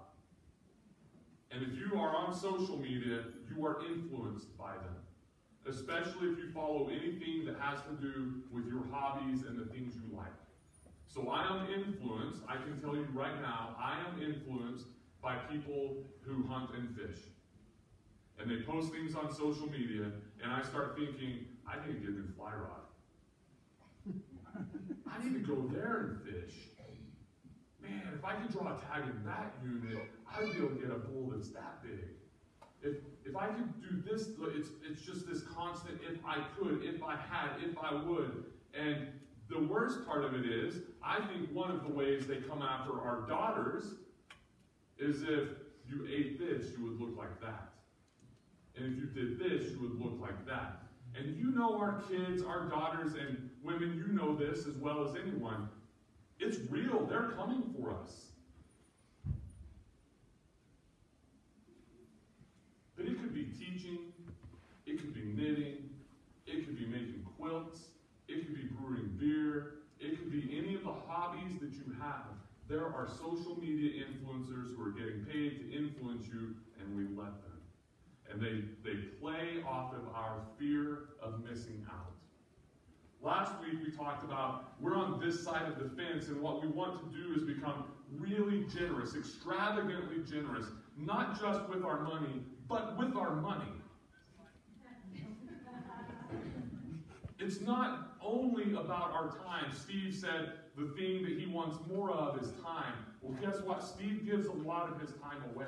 And 1.52 1.64
if 1.64 1.78
you 1.80 2.00
are 2.00 2.16
on 2.16 2.34
social 2.34 2.78
media, 2.78 3.24
you 3.56 3.66
are 3.66 3.80
influenced 3.86 4.56
by 4.58 4.74
them. 4.74 4.96
Especially 5.70 6.30
if 6.30 6.40
you 6.40 6.50
follow 6.54 6.90
anything 6.90 7.46
that 7.46 7.56
has 7.60 7.80
to 7.84 7.94
do 8.02 8.42
with 8.52 8.66
your 8.66 8.84
hobbies 8.92 9.44
and 9.48 9.60
the 9.60 9.72
things 9.72 9.94
you 9.96 10.18
like. 10.18 10.34
So 11.08 11.30
I 11.30 11.46
am 11.46 11.68
influenced, 11.72 12.42
I 12.48 12.56
can 12.56 12.82
tell 12.82 12.96
you 12.96 13.08
right 13.14 13.40
now, 13.42 13.76
I 13.80 14.00
am 14.08 14.22
influenced 14.22 14.88
by 15.22 15.36
people 15.52 15.98
who 16.22 16.44
hunt 16.48 16.72
and 16.76 16.96
fish. 16.96 17.22
And 18.40 18.50
they 18.50 18.64
post 18.64 18.92
things 18.92 19.16
on 19.16 19.32
social 19.32 19.70
media, 19.70 20.12
and 20.44 20.52
I 20.52 20.64
start 20.64 20.98
thinking, 20.98 21.46
I 21.68 21.86
need 21.86 21.94
to 21.94 22.00
get 22.00 22.10
a 22.10 22.14
new 22.14 22.28
fly 22.36 22.54
rod. 22.54 22.86
I 25.12 25.24
need 25.24 25.34
to 25.34 25.40
go 25.40 25.68
there 25.74 25.98
and 25.98 26.22
fish. 26.24 26.56
Man, 27.82 28.02
if 28.16 28.26
I 28.26 28.34
could 28.36 28.52
draw 28.52 28.78
a 28.78 28.80
tag 28.92 29.04
in 29.10 29.24
that 29.26 29.54
unit, 29.64 30.10
I'd 30.32 30.52
be 30.52 30.58
able 30.58 30.70
to 30.70 30.76
get 30.76 30.90
a 30.90 31.00
bull 31.00 31.32
that's 31.36 31.50
that 31.50 31.84
big. 31.84 32.19
If 32.82 32.96
if 33.26 33.36
I 33.36 33.48
could 33.48 33.82
do 33.82 34.02
this, 34.10 34.30
it's 34.56 34.70
it's 34.90 35.02
just 35.02 35.28
this 35.28 35.42
constant 35.44 36.00
if 36.10 36.20
I 36.26 36.44
could, 36.58 36.84
if 36.84 37.04
I 37.04 37.16
had, 37.16 37.62
if 37.64 37.78
I 37.78 37.94
would. 37.94 38.46
And 38.74 39.08
the 39.50 39.60
worst 39.60 40.06
part 40.06 40.24
of 40.24 40.34
it 40.36 40.46
is, 40.46 40.82
I 41.04 41.20
think 41.28 41.52
one 41.52 41.72
of 41.72 41.84
the 41.84 41.90
ways 41.90 42.28
they 42.28 42.38
come 42.38 42.62
after 42.62 43.00
our 43.02 43.26
daughters 43.28 43.96
is 44.98 45.24
if 45.24 45.50
you 45.88 46.08
ate 46.08 46.40
this, 46.40 46.72
you 46.78 46.86
would 46.86 47.00
look 47.00 47.18
like 47.18 47.42
that. 47.42 47.70
And 48.76 48.86
if 48.86 49.00
you 49.00 49.08
did 49.08 49.40
this, 49.40 49.72
you 49.72 49.80
would 49.82 50.00
look 50.00 50.22
like 50.22 50.46
that. 50.46 50.84
And 51.18 51.36
you 51.36 51.52
know 51.52 51.78
our 51.78 52.04
kids, 52.08 52.44
our 52.44 52.70
daughters, 52.70 53.14
and 53.16 53.50
women, 53.64 54.04
you 54.06 54.14
know 54.14 54.36
this 54.36 54.68
as 54.68 54.76
well 54.78 55.08
as 55.08 55.16
anyone. 55.16 55.68
It's 56.40 56.58
real. 56.70 57.06
They're 57.06 57.32
coming 57.32 57.64
for 57.76 57.92
us. 57.92 58.28
But 62.96 63.08
it 63.08 63.20
could 63.20 63.34
teaching, 63.58 64.14
it 64.86 64.98
could 64.98 65.14
be 65.14 65.22
knitting, 65.22 65.90
it 66.46 66.66
could 66.66 66.78
be 66.78 66.86
making 66.86 67.26
quilts, 67.38 67.80
it 68.28 68.46
could 68.46 68.56
be 68.56 68.68
brewing 68.80 69.16
beer, 69.20 69.76
it 70.00 70.18
could 70.18 70.32
be 70.32 70.58
any 70.58 70.76
of 70.76 70.84
the 70.84 70.94
hobbies 71.08 71.60
that 71.62 71.74
you 71.74 71.94
have. 72.02 72.26
There 72.68 72.86
are 72.86 73.08
social 73.08 73.60
media 73.60 74.06
influencers 74.06 74.76
who 74.76 74.84
are 74.86 74.92
getting 74.92 75.26
paid 75.26 75.60
to 75.60 75.76
influence 75.76 76.28
you, 76.28 76.56
and 76.80 76.96
we 76.96 77.04
let 77.18 77.34
them. 77.42 77.60
And 78.32 78.40
they, 78.40 78.64
they 78.88 78.98
play 79.20 79.64
off 79.68 79.94
of 79.94 80.08
our 80.14 80.42
fear 80.60 81.10
of 81.22 81.44
missing 81.44 81.86
out. 81.90 82.12
Last 83.22 83.52
week 83.62 83.80
we 83.84 83.92
talked 83.92 84.24
about 84.24 84.80
we're 84.80 84.96
on 84.96 85.20
this 85.20 85.44
side 85.44 85.68
of 85.68 85.78
the 85.78 85.90
fence, 85.90 86.28
and 86.28 86.40
what 86.40 86.62
we 86.62 86.70
want 86.70 87.00
to 87.00 87.18
do 87.18 87.34
is 87.36 87.44
become 87.44 87.86
really 88.18 88.66
generous, 88.66 89.16
extravagantly 89.16 90.24
generous, 90.30 90.68
not 90.98 91.40
just 91.40 91.68
with 91.70 91.84
our 91.84 92.02
money, 92.02 92.44
but 92.70 92.96
with 92.98 93.16
our 93.16 93.36
money. 93.36 93.66
It's 97.40 97.62
not 97.62 98.18
only 98.22 98.74
about 98.74 99.12
our 99.12 99.30
time. 99.46 99.72
Steve 99.74 100.14
said 100.14 100.54
the 100.78 100.86
thing 100.96 101.24
that 101.24 101.40
he 101.40 101.48
wants 101.48 101.78
more 101.92 102.12
of 102.12 102.42
is 102.42 102.52
time. 102.64 102.94
Well, 103.22 103.36
guess 103.42 103.60
what? 103.62 103.84
Steve 103.84 104.26
gives 104.26 104.46
a 104.46 104.52
lot 104.52 104.90
of 104.90 105.02
his 105.02 105.10
time 105.22 105.42
away. 105.56 105.66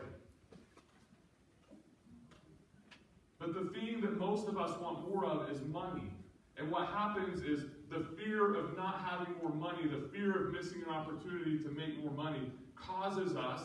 But 3.39 3.55
the 3.55 3.71
thing 3.71 4.01
that 4.01 4.19
most 4.19 4.47
of 4.47 4.57
us 4.59 4.79
want 4.79 5.09
more 5.09 5.25
of 5.25 5.49
is 5.49 5.61
money. 5.63 6.11
And 6.57 6.69
what 6.69 6.89
happens 6.89 7.41
is 7.41 7.65
the 7.89 8.05
fear 8.15 8.53
of 8.55 8.77
not 8.77 9.03
having 9.09 9.33
more 9.41 9.51
money, 9.51 9.87
the 9.87 10.07
fear 10.09 10.45
of 10.45 10.53
missing 10.53 10.83
an 10.87 10.93
opportunity 10.93 11.57
to 11.57 11.69
make 11.69 12.03
more 12.03 12.13
money, 12.13 12.51
causes 12.75 13.35
us 13.35 13.61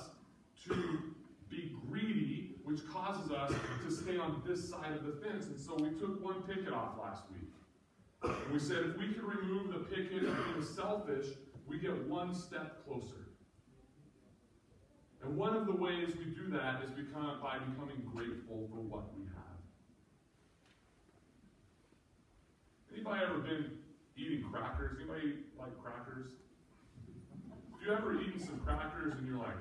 to 0.66 1.02
be 1.50 1.76
greedy, 1.88 2.45
which 2.66 2.84
causes 2.88 3.30
us 3.30 3.52
to 3.84 3.92
stay 3.92 4.18
on 4.18 4.42
this 4.44 4.68
side 4.68 4.92
of 4.92 5.06
the 5.06 5.12
fence. 5.24 5.46
And 5.46 5.58
so 5.58 5.76
we 5.76 5.90
took 6.00 6.22
one 6.22 6.42
picket 6.42 6.72
off 6.72 6.98
last 7.00 7.22
week. 7.30 7.48
And 8.24 8.52
we 8.52 8.58
said 8.58 8.78
if 8.78 8.98
we 8.98 9.14
could 9.14 9.22
remove 9.22 9.72
the 9.72 9.78
picket 9.94 10.24
of 10.24 10.36
being 10.36 10.66
selfish, 10.66 11.26
we 11.68 11.78
get 11.78 11.96
one 12.08 12.34
step 12.34 12.84
closer. 12.84 13.28
And 15.22 15.36
one 15.36 15.54
of 15.54 15.66
the 15.66 15.76
ways 15.76 16.08
we 16.18 16.24
do 16.24 16.50
that 16.50 16.82
is 16.82 16.90
become, 16.90 17.38
by 17.40 17.58
becoming 17.58 18.02
grateful 18.12 18.68
for 18.68 18.80
what 18.80 19.16
we 19.16 19.24
have. 19.26 19.58
Anybody 22.92 23.24
ever 23.24 23.38
been 23.38 23.78
eating 24.16 24.42
crackers? 24.50 24.98
Anybody 24.98 25.34
like 25.56 25.70
crackers? 25.80 26.30
Have 27.70 27.86
you 27.86 27.92
ever 27.92 28.20
eaten 28.20 28.40
some 28.40 28.58
crackers 28.58 29.14
and 29.14 29.26
you're 29.28 29.38
like, 29.38 29.54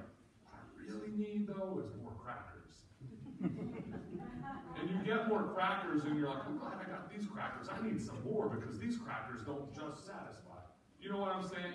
I 0.52 0.58
really 0.82 1.16
need 1.16 1.48
though 1.48 1.84
more 2.02 2.14
crackers. 2.24 2.55
Get 5.06 5.30
more 5.30 5.44
crackers 5.44 6.04
and 6.04 6.18
you're 6.18 6.30
like, 6.30 6.46
I'm 6.48 6.58
glad 6.58 6.74
I 6.82 6.90
got 6.90 7.14
these 7.14 7.28
crackers. 7.28 7.68
I 7.70 7.82
need 7.86 8.02
some 8.02 8.18
more 8.26 8.50
because 8.50 8.80
these 8.80 8.98
crackers 8.98 9.44
don't 9.46 9.74
just 9.74 10.06
satisfy. 10.06 10.60
You 11.00 11.12
know 11.12 11.20
what 11.20 11.36
I'm 11.36 11.48
saying? 11.48 11.74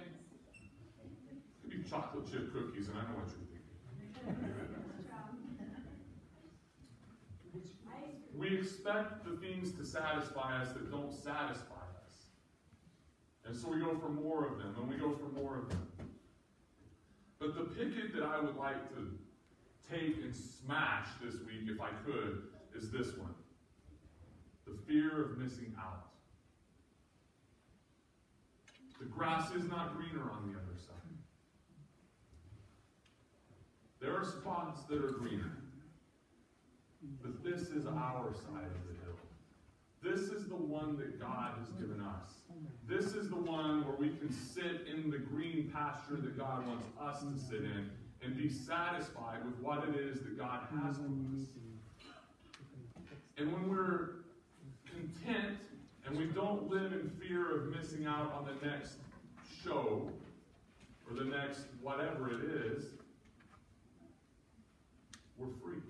Could 1.63 1.71
be 1.71 1.89
chocolate 1.89 2.31
chip 2.31 2.53
cookies, 2.53 2.89
and 2.89 2.99
I 2.99 3.03
know 3.03 3.19
what 3.21 3.29
you're 3.31 3.47
thinking. 3.47 3.61
We 8.35 8.59
expect 8.59 9.25
the 9.25 9.37
things 9.37 9.73
to 9.75 9.85
satisfy 9.85 10.61
us 10.63 10.73
that 10.73 10.91
don't 10.91 11.13
satisfy 11.13 11.85
us. 12.03 12.31
And 13.45 13.57
so 13.57 13.69
we 13.69 13.79
go 13.79 13.97
for 13.99 14.09
more 14.09 14.47
of 14.47 14.59
them, 14.59 14.75
and 14.79 14.89
we 14.89 14.97
go 14.97 15.15
for 15.15 15.29
more 15.41 15.59
of 15.59 15.69
them. 15.69 15.87
But 17.39 17.55
the 17.55 17.65
picket 17.65 18.13
that 18.15 18.25
I 18.25 18.41
would 18.41 18.57
like 18.57 18.89
to 18.95 19.19
take 19.89 20.17
and 20.23 20.35
smash 20.35 21.07
this 21.23 21.35
week, 21.47 21.69
if 21.69 21.81
I 21.81 21.91
could, 22.05 22.43
is 22.75 22.91
this 22.91 23.17
one 23.17 23.35
the 24.67 24.77
fear 24.87 25.23
of 25.23 25.39
missing 25.39 25.75
out. 25.79 26.07
The 29.01 29.07
grass 29.07 29.51
is 29.53 29.65
not 29.65 29.97
greener 29.97 30.31
on 30.31 30.53
the 30.53 30.59
other 30.59 30.79
side. 30.79 30.97
There 34.01 34.15
are 34.15 34.25
spots 34.25 34.83
that 34.85 35.03
are 35.03 35.13
greener. 35.13 35.51
But 37.23 37.43
this 37.43 37.69
is 37.69 37.87
our 37.87 38.33
side 38.35 38.67
of 38.67 38.83
the 38.87 38.95
hill. 39.05 39.17
This 40.03 40.29
is 40.31 40.47
the 40.49 40.57
one 40.57 40.99
that 40.99 41.19
God 41.19 41.53
has 41.59 41.69
given 41.81 42.01
us. 42.01 42.29
This 42.87 43.15
is 43.15 43.29
the 43.29 43.37
one 43.37 43.85
where 43.87 43.97
we 43.97 44.09
can 44.09 44.31
sit 44.31 44.87
in 44.93 45.11
the 45.11 45.19
green 45.19 45.71
pasture 45.73 46.17
that 46.17 46.37
God 46.37 46.67
wants 46.67 46.87
us 47.01 47.21
to 47.21 47.39
sit 47.39 47.63
in 47.65 47.91
and 48.23 48.37
be 48.37 48.49
satisfied 48.49 49.45
with 49.45 49.59
what 49.61 49.89
it 49.89 49.97
is 49.97 50.21
that 50.21 50.39
God 50.39 50.61
has 50.83 50.97
for 50.97 51.05
us. 51.05 51.47
And 53.37 53.53
when 53.53 53.69
we're 53.69 54.11
content 54.87 55.59
and 56.07 56.17
we 56.17 56.27
don't 56.27 56.71
live 56.71 56.93
in 56.93 57.11
fear 57.21 57.57
of 57.57 57.75
missing 57.75 58.07
out 58.07 58.33
on 58.33 58.47
the 58.47 58.67
next 58.67 58.95
show 59.65 60.11
or 61.09 61.17
the 61.17 61.25
next 61.25 61.63
whatever 61.81 62.31
it 62.31 62.45
is, 62.45 62.85
we're 65.39 65.53
free. 65.63 65.81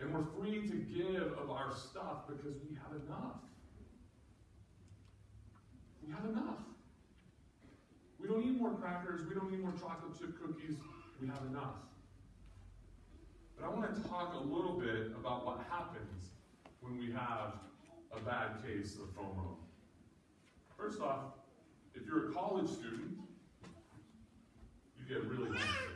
And 0.00 0.12
we're 0.12 0.26
free 0.38 0.68
to 0.68 0.76
give 0.76 1.38
of 1.38 1.50
our 1.50 1.72
stuff 1.74 2.26
because 2.28 2.56
we 2.68 2.76
have 2.76 3.00
enough. 3.06 3.36
We 6.04 6.12
have 6.12 6.24
enough. 6.24 6.58
We 8.20 8.28
don't 8.28 8.44
need 8.44 8.60
more 8.60 8.72
crackers. 8.72 9.22
We 9.28 9.34
don't 9.34 9.50
need 9.50 9.60
more 9.60 9.72
chocolate 9.72 10.18
chip 10.18 10.40
cookies. 10.40 10.76
We 11.20 11.28
have 11.28 11.42
enough. 11.48 11.76
But 13.62 13.70
I 13.70 13.74
want 13.74 13.94
to 14.02 14.08
talk 14.08 14.34
a 14.34 14.44
little 14.44 14.72
bit 14.72 15.12
about 15.16 15.46
what 15.46 15.64
happens 15.70 16.30
when 16.80 16.98
we 16.98 17.12
have 17.12 17.54
a 18.12 18.18
bad 18.20 18.62
case 18.66 18.96
of 18.96 19.14
FOMO. 19.14 19.56
First 20.76 21.00
off, 21.00 21.34
if 21.94 22.04
you're 22.04 22.30
a 22.30 22.32
college 22.32 22.68
student, 22.68 23.18
you 24.98 25.14
get 25.14 25.24
really 25.26 25.46
homesick. 25.46 25.90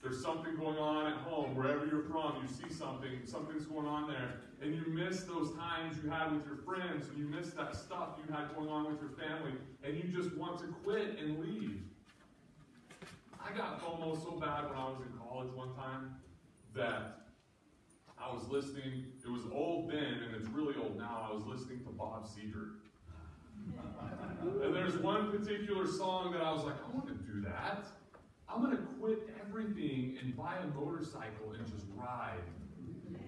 There's 0.00 0.22
something 0.22 0.54
going 0.54 0.78
on 0.78 1.12
at 1.12 1.18
home, 1.18 1.56
wherever 1.56 1.84
you're 1.84 2.04
from, 2.04 2.40
you 2.40 2.48
see 2.48 2.72
something, 2.72 3.10
something's 3.24 3.66
going 3.66 3.88
on 3.88 4.08
there, 4.08 4.34
and 4.62 4.72
you 4.72 4.84
miss 4.86 5.24
those 5.24 5.52
times 5.56 5.96
you 6.00 6.08
had 6.08 6.30
with 6.30 6.46
your 6.46 6.58
friends, 6.58 7.08
and 7.08 7.18
you 7.18 7.24
miss 7.24 7.50
that 7.54 7.74
stuff 7.74 8.10
you 8.24 8.32
had 8.32 8.54
going 8.54 8.68
on 8.68 8.88
with 8.88 9.00
your 9.00 9.10
family, 9.10 9.54
and 9.82 9.96
you 9.96 10.04
just 10.04 10.36
want 10.36 10.60
to 10.60 10.66
quit 10.84 11.18
and 11.18 11.40
leave. 11.40 11.80
I 13.46 13.56
got 13.56 13.80
FOMO 13.80 14.20
so 14.22 14.32
bad 14.32 14.68
when 14.68 14.76
I 14.76 14.88
was 14.88 14.98
in 15.00 15.12
college 15.18 15.52
one 15.54 15.72
time 15.74 16.16
that 16.74 17.26
I 18.18 18.32
was 18.32 18.48
listening, 18.48 19.04
it 19.22 19.30
was 19.30 19.42
old 19.52 19.90
then, 19.90 20.20
and 20.26 20.34
it's 20.34 20.48
really 20.48 20.74
old 20.82 20.98
now. 20.98 21.28
I 21.30 21.34
was 21.34 21.44
listening 21.46 21.84
to 21.84 21.90
Bob 21.90 22.26
Seger. 22.26 22.70
and 24.64 24.74
there's 24.74 24.96
one 24.98 25.30
particular 25.30 25.86
song 25.86 26.32
that 26.32 26.42
I 26.42 26.52
was 26.52 26.64
like, 26.64 26.74
I 26.74 26.94
want 26.94 27.06
to 27.06 27.14
do 27.14 27.40
that. 27.42 27.86
I'm 28.48 28.62
going 28.62 28.76
to 28.76 28.82
quit 28.98 29.28
everything 29.40 30.18
and 30.20 30.36
buy 30.36 30.56
a 30.56 30.66
motorcycle 30.78 31.52
and 31.56 31.66
just 31.66 31.86
ride. 31.94 32.42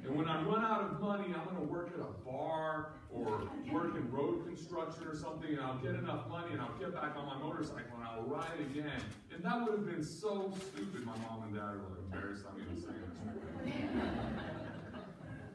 And 0.04 0.16
when 0.16 0.28
I 0.28 0.42
run 0.42 0.64
out 0.64 0.80
of 0.82 1.00
money, 1.00 1.26
I'm 1.26 1.44
going 1.44 1.56
to 1.56 1.72
work 1.72 1.90
at 1.94 2.00
a 2.00 2.12
bar 2.24 2.92
or 3.10 3.48
work 3.72 3.96
in 3.96 4.10
road 4.10 4.46
construction 4.46 5.06
or 5.06 5.14
something, 5.14 5.50
and 5.50 5.60
I'll 5.60 5.78
get 5.78 5.94
enough 5.94 6.28
money 6.28 6.52
and 6.52 6.60
I'll 6.60 6.78
get 6.78 6.94
back 6.94 7.16
on 7.16 7.26
my 7.26 7.38
motorcycle 7.38 7.96
and 7.96 8.04
I'll 8.04 8.22
ride 8.22 8.60
again. 8.70 9.00
And 9.34 9.42
that 9.44 9.60
would 9.60 9.78
have 9.78 9.86
been 9.86 10.04
so 10.04 10.52
stupid. 10.56 11.04
My 11.04 11.16
mom 11.18 11.44
and 11.44 11.54
dad 11.54 11.76
were 11.76 11.98
embarrassed 12.04 12.44
I'm 12.50 12.60
even 12.60 12.80
saying 12.80 12.96
this. 13.06 13.74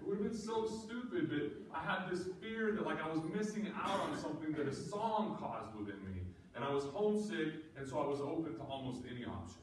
It 0.02 0.08
would 0.08 0.18
have 0.18 0.28
been 0.32 0.38
so 0.38 0.66
stupid, 0.66 1.30
but 1.30 1.78
I 1.78 1.84
had 1.84 2.12
this 2.12 2.28
fear 2.42 2.74
that 2.74 2.86
like 2.86 3.02
I 3.04 3.10
was 3.10 3.24
missing 3.34 3.72
out 3.82 4.02
on 4.02 4.20
something 4.20 4.52
that 4.54 4.68
a 4.68 4.74
song 4.74 5.38
caused 5.40 5.76
within 5.76 6.04
me. 6.04 6.22
And 6.56 6.64
I 6.64 6.72
was 6.72 6.84
homesick, 6.94 7.54
and 7.78 7.88
so 7.88 8.00
I 8.00 8.06
was 8.06 8.20
open 8.20 8.54
to 8.56 8.62
almost 8.62 9.02
any 9.10 9.26
option. 9.26 9.62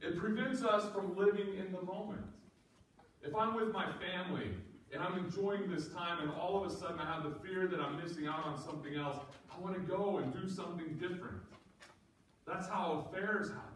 It 0.00 0.18
prevents 0.18 0.64
us 0.64 0.92
from 0.92 1.16
living 1.16 1.54
in 1.56 1.70
the 1.72 1.82
moment. 1.82 2.22
If 3.22 3.34
I'm 3.34 3.54
with 3.54 3.72
my 3.72 3.86
family 3.92 4.50
and 4.92 5.02
I'm 5.02 5.18
enjoying 5.18 5.70
this 5.70 5.88
time, 5.88 6.20
and 6.20 6.30
all 6.32 6.62
of 6.62 6.70
a 6.70 6.74
sudden 6.74 6.98
I 6.98 7.06
have 7.06 7.22
the 7.22 7.38
fear 7.46 7.66
that 7.68 7.80
I'm 7.80 8.02
missing 8.02 8.26
out 8.26 8.44
on 8.44 8.60
something 8.60 8.94
else, 8.94 9.18
I 9.50 9.60
want 9.60 9.74
to 9.74 9.80
go 9.80 10.18
and 10.18 10.32
do 10.32 10.48
something 10.48 10.98
different. 11.00 11.38
That's 12.46 12.68
how 12.68 13.06
affairs 13.06 13.48
happen. 13.48 13.68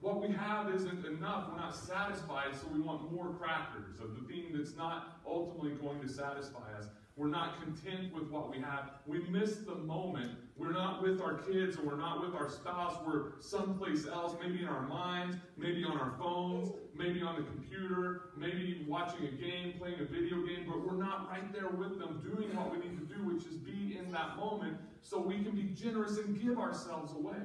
What 0.00 0.26
we 0.26 0.34
have 0.34 0.74
isn't 0.74 1.04
enough. 1.04 1.48
We're 1.50 1.58
not 1.58 1.76
satisfied, 1.76 2.54
so 2.54 2.68
we 2.72 2.80
want 2.80 3.12
more 3.12 3.34
crackers 3.34 4.00
of 4.00 4.14
the 4.14 4.26
thing 4.32 4.46
that's 4.54 4.74
not 4.76 5.20
ultimately 5.26 5.72
going 5.72 6.00
to 6.00 6.08
satisfy 6.08 6.72
us. 6.78 6.86
We're 7.20 7.28
not 7.28 7.62
content 7.62 8.14
with 8.14 8.30
what 8.30 8.50
we 8.50 8.62
have. 8.62 8.92
We 9.06 9.18
miss 9.28 9.56
the 9.56 9.74
moment. 9.74 10.30
We're 10.56 10.72
not 10.72 11.02
with 11.02 11.20
our 11.20 11.34
kids 11.34 11.76
or 11.76 11.84
we're 11.84 11.98
not 11.98 12.24
with 12.24 12.34
our 12.34 12.48
spouse. 12.48 12.96
We're 13.06 13.38
someplace 13.40 14.06
else, 14.06 14.34
maybe 14.42 14.62
in 14.62 14.68
our 14.68 14.88
minds, 14.88 15.36
maybe 15.58 15.84
on 15.84 15.98
our 15.98 16.14
phones, 16.18 16.72
maybe 16.94 17.20
on 17.20 17.36
the 17.36 17.42
computer, 17.42 18.30
maybe 18.38 18.86
watching 18.88 19.26
a 19.26 19.32
game, 19.32 19.74
playing 19.78 20.00
a 20.00 20.04
video 20.04 20.46
game, 20.46 20.64
but 20.66 20.80
we're 20.80 20.96
not 20.96 21.28
right 21.28 21.52
there 21.52 21.68
with 21.68 21.98
them 21.98 22.22
doing 22.24 22.56
what 22.56 22.72
we 22.72 22.78
need 22.78 22.98
to 22.98 23.14
do, 23.14 23.22
which 23.26 23.44
is 23.44 23.58
be 23.58 23.98
in 23.98 24.10
that 24.12 24.38
moment 24.38 24.78
so 25.02 25.20
we 25.20 25.42
can 25.42 25.54
be 25.54 25.74
generous 25.74 26.16
and 26.16 26.42
give 26.42 26.58
ourselves 26.58 27.12
away. 27.12 27.36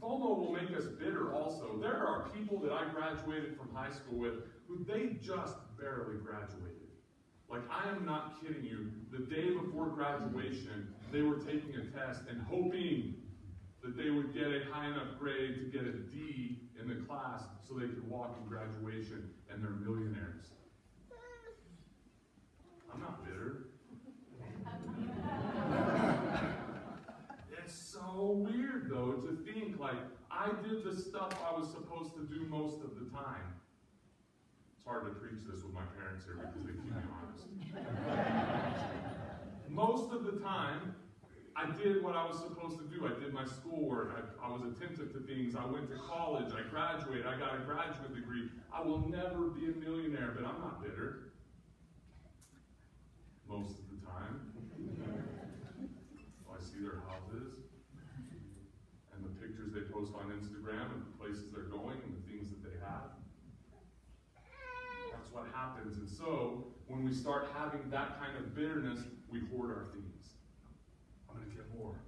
FOMO 0.00 0.38
will 0.38 0.52
make 0.52 0.70
us 0.76 0.84
bitter 0.84 1.32
also. 1.32 1.78
There 1.80 1.96
are 1.96 2.28
people 2.28 2.60
that 2.60 2.70
I 2.70 2.84
graduated 2.90 3.56
from 3.56 3.74
high 3.74 3.90
school 3.90 4.18
with 4.18 4.34
who 4.68 4.84
they 4.84 5.16
just 5.22 5.54
barely 5.78 6.18
graduated. 6.18 6.74
Like, 7.50 7.62
I 7.70 7.88
am 7.90 8.04
not 8.04 8.40
kidding 8.40 8.64
you. 8.64 8.90
The 9.12 9.24
day 9.32 9.50
before 9.50 9.86
graduation, 9.86 10.94
they 11.12 11.22
were 11.22 11.36
taking 11.36 11.74
a 11.76 11.84
test 11.96 12.22
and 12.28 12.42
hoping 12.42 13.14
that 13.82 13.96
they 13.96 14.10
would 14.10 14.32
get 14.32 14.46
a 14.46 14.64
high 14.72 14.86
enough 14.86 15.18
grade 15.18 15.54
to 15.56 15.78
get 15.78 15.86
a 15.86 15.92
D 15.92 16.62
in 16.80 16.88
the 16.88 17.06
class 17.06 17.42
so 17.68 17.74
they 17.74 17.86
could 17.86 18.08
walk 18.08 18.36
in 18.42 18.48
graduation 18.48 19.30
and 19.50 19.62
they're 19.62 19.70
millionaires. 19.70 20.46
I'm 22.92 23.00
not 23.00 23.24
bitter. 23.24 23.66
It's 27.64 27.74
so 27.74 28.44
weird 28.46 28.90
though 28.90 29.12
to 29.12 29.38
think 29.44 29.80
like 29.80 29.96
I 30.30 30.50
did 30.62 30.84
the 30.84 30.94
stuff 30.94 31.32
I 31.50 31.58
was 31.58 31.70
supposed 31.70 32.14
to 32.14 32.24
do 32.24 32.44
most 32.46 32.82
of 32.84 32.90
the 32.98 33.10
time. 33.10 33.54
It's 34.84 34.90
hard 34.90 35.06
to 35.06 35.16
preach 35.16 35.40
this 35.48 35.64
with 35.64 35.72
my 35.72 35.88
parents 35.96 36.28
here 36.28 36.36
because 36.36 36.60
they 36.60 36.76
keep 36.76 36.92
me 36.92 37.00
honest. 37.08 37.48
most 39.70 40.12
of 40.12 40.28
the 40.28 40.36
time, 40.44 40.94
I 41.56 41.72
did 41.72 42.04
what 42.04 42.14
I 42.14 42.26
was 42.28 42.36
supposed 42.36 42.76
to 42.76 42.84
do. 42.92 43.08
I 43.08 43.18
did 43.18 43.32
my 43.32 43.46
schoolwork. 43.46 44.12
I, 44.12 44.44
I 44.44 44.52
was 44.52 44.60
attentive 44.60 45.14
to 45.14 45.20
things. 45.20 45.56
I 45.56 45.64
went 45.64 45.88
to 45.88 45.96
college. 45.96 46.52
I 46.52 46.68
graduated. 46.68 47.24
I 47.24 47.38
got 47.38 47.56
a 47.56 47.64
graduate 47.64 48.14
degree. 48.14 48.50
I 48.68 48.82
will 48.82 49.08
never 49.08 49.48
be 49.56 49.72
a 49.72 49.74
millionaire, 49.80 50.36
but 50.36 50.44
I'm 50.44 50.60
not 50.60 50.82
bitter. 50.82 51.32
Most 53.48 53.80
of 53.80 53.88
the 53.88 54.04
time. 54.04 54.52
Oh, 56.44 56.52
I 56.52 56.60
see 56.60 56.84
their 56.84 57.00
houses 57.08 57.56
and 59.16 59.24
the 59.24 59.32
pictures 59.40 59.72
they 59.72 59.80
post 59.88 60.12
on 60.12 60.28
Instagram 60.28 60.92
and 60.92 61.00
the 61.08 61.16
places 61.18 61.48
they're 61.50 61.72
going 61.72 61.96
and 62.04 62.12
the 62.20 62.24
things 62.28 62.50
that 62.50 62.60
they 62.62 62.76
have. 62.84 63.16
That's 65.24 65.32
what 65.32 65.46
happens. 65.54 65.96
And 65.96 66.08
so, 66.08 66.66
when 66.94 67.04
we 67.04 67.12
start 67.12 67.48
having 67.58 67.90
that 67.90 68.20
kind 68.20 68.36
of 68.38 68.54
bitterness, 68.54 69.00
we 69.28 69.40
hoard 69.50 69.70
our 69.70 69.86
things. 69.90 70.38
I'm 71.28 71.36
going 71.36 71.50
to 71.50 71.56
get 71.56 71.66
more. 71.76 71.98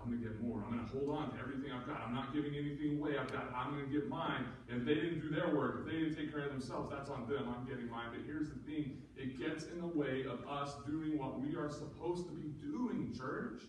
I'm 0.00 0.08
going 0.08 0.22
to 0.22 0.28
get 0.28 0.40
more. 0.40 0.64
I'm 0.64 0.72
going 0.72 0.88
to 0.88 0.92
hold 0.96 1.10
on 1.14 1.36
to 1.36 1.38
everything 1.38 1.70
I've 1.70 1.86
got. 1.86 2.00
I'm 2.00 2.14
not 2.14 2.32
giving 2.32 2.56
anything 2.56 2.96
away. 2.96 3.18
I've 3.20 3.30
got. 3.30 3.52
I'm 3.54 3.76
going 3.76 3.84
to 3.84 3.92
get 3.92 4.08
mine. 4.08 4.46
If 4.66 4.86
they 4.86 4.94
didn't 4.94 5.20
do 5.20 5.28
their 5.28 5.54
work, 5.54 5.80
if 5.80 5.92
they 5.92 6.00
didn't 6.00 6.16
take 6.16 6.32
care 6.32 6.44
of 6.44 6.52
themselves, 6.52 6.90
that's 6.90 7.10
on 7.10 7.28
them. 7.28 7.54
I'm 7.54 7.68
getting 7.68 7.90
mine. 7.90 8.08
But 8.16 8.24
here's 8.24 8.48
the 8.48 8.58
thing: 8.64 9.02
it 9.14 9.38
gets 9.38 9.64
in 9.64 9.78
the 9.78 9.86
way 9.86 10.24
of 10.24 10.40
us 10.48 10.72
doing 10.86 11.18
what 11.18 11.38
we 11.38 11.54
are 11.54 11.68
supposed 11.68 12.24
to 12.28 12.32
be 12.32 12.48
doing, 12.64 13.12
church. 13.14 13.60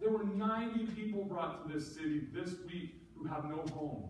There 0.00 0.10
were 0.10 0.24
90 0.24 0.86
people 0.94 1.24
brought 1.24 1.66
to 1.66 1.74
this 1.74 1.94
city 1.94 2.22
this 2.32 2.54
week 2.64 2.94
who 3.16 3.26
have 3.26 3.44
no 3.44 3.64
home. 3.74 4.08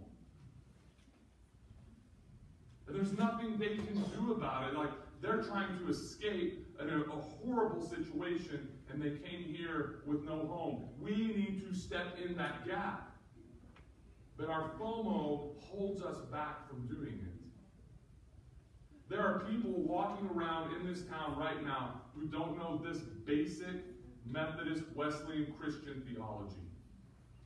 And 2.90 2.98
there's 2.98 3.16
nothing 3.16 3.56
they 3.56 3.76
can 3.76 4.04
do 4.18 4.32
about 4.32 4.68
it. 4.68 4.76
Like, 4.76 4.90
they're 5.22 5.42
trying 5.42 5.78
to 5.78 5.88
escape 5.88 6.66
a, 6.80 6.84
a 6.84 7.20
horrible 7.44 7.86
situation 7.86 8.68
and 8.90 9.00
they 9.00 9.10
came 9.10 9.44
here 9.44 10.00
with 10.06 10.24
no 10.24 10.46
home. 10.46 10.88
We 10.98 11.12
need 11.12 11.62
to 11.68 11.74
step 11.78 12.18
in 12.24 12.36
that 12.36 12.66
gap. 12.66 13.12
But 14.36 14.48
our 14.48 14.70
FOMO 14.80 15.62
holds 15.62 16.02
us 16.02 16.16
back 16.32 16.68
from 16.68 16.88
doing 16.88 17.20
it. 17.22 17.40
There 19.08 19.20
are 19.20 19.40
people 19.40 19.72
walking 19.72 20.28
around 20.34 20.74
in 20.74 20.84
this 20.84 21.02
town 21.02 21.38
right 21.38 21.62
now 21.62 22.00
who 22.14 22.26
don't 22.26 22.58
know 22.58 22.80
this 22.82 22.98
basic 22.98 23.84
Methodist 24.26 24.84
Wesleyan 24.96 25.54
Christian 25.60 26.02
theology. 26.10 26.56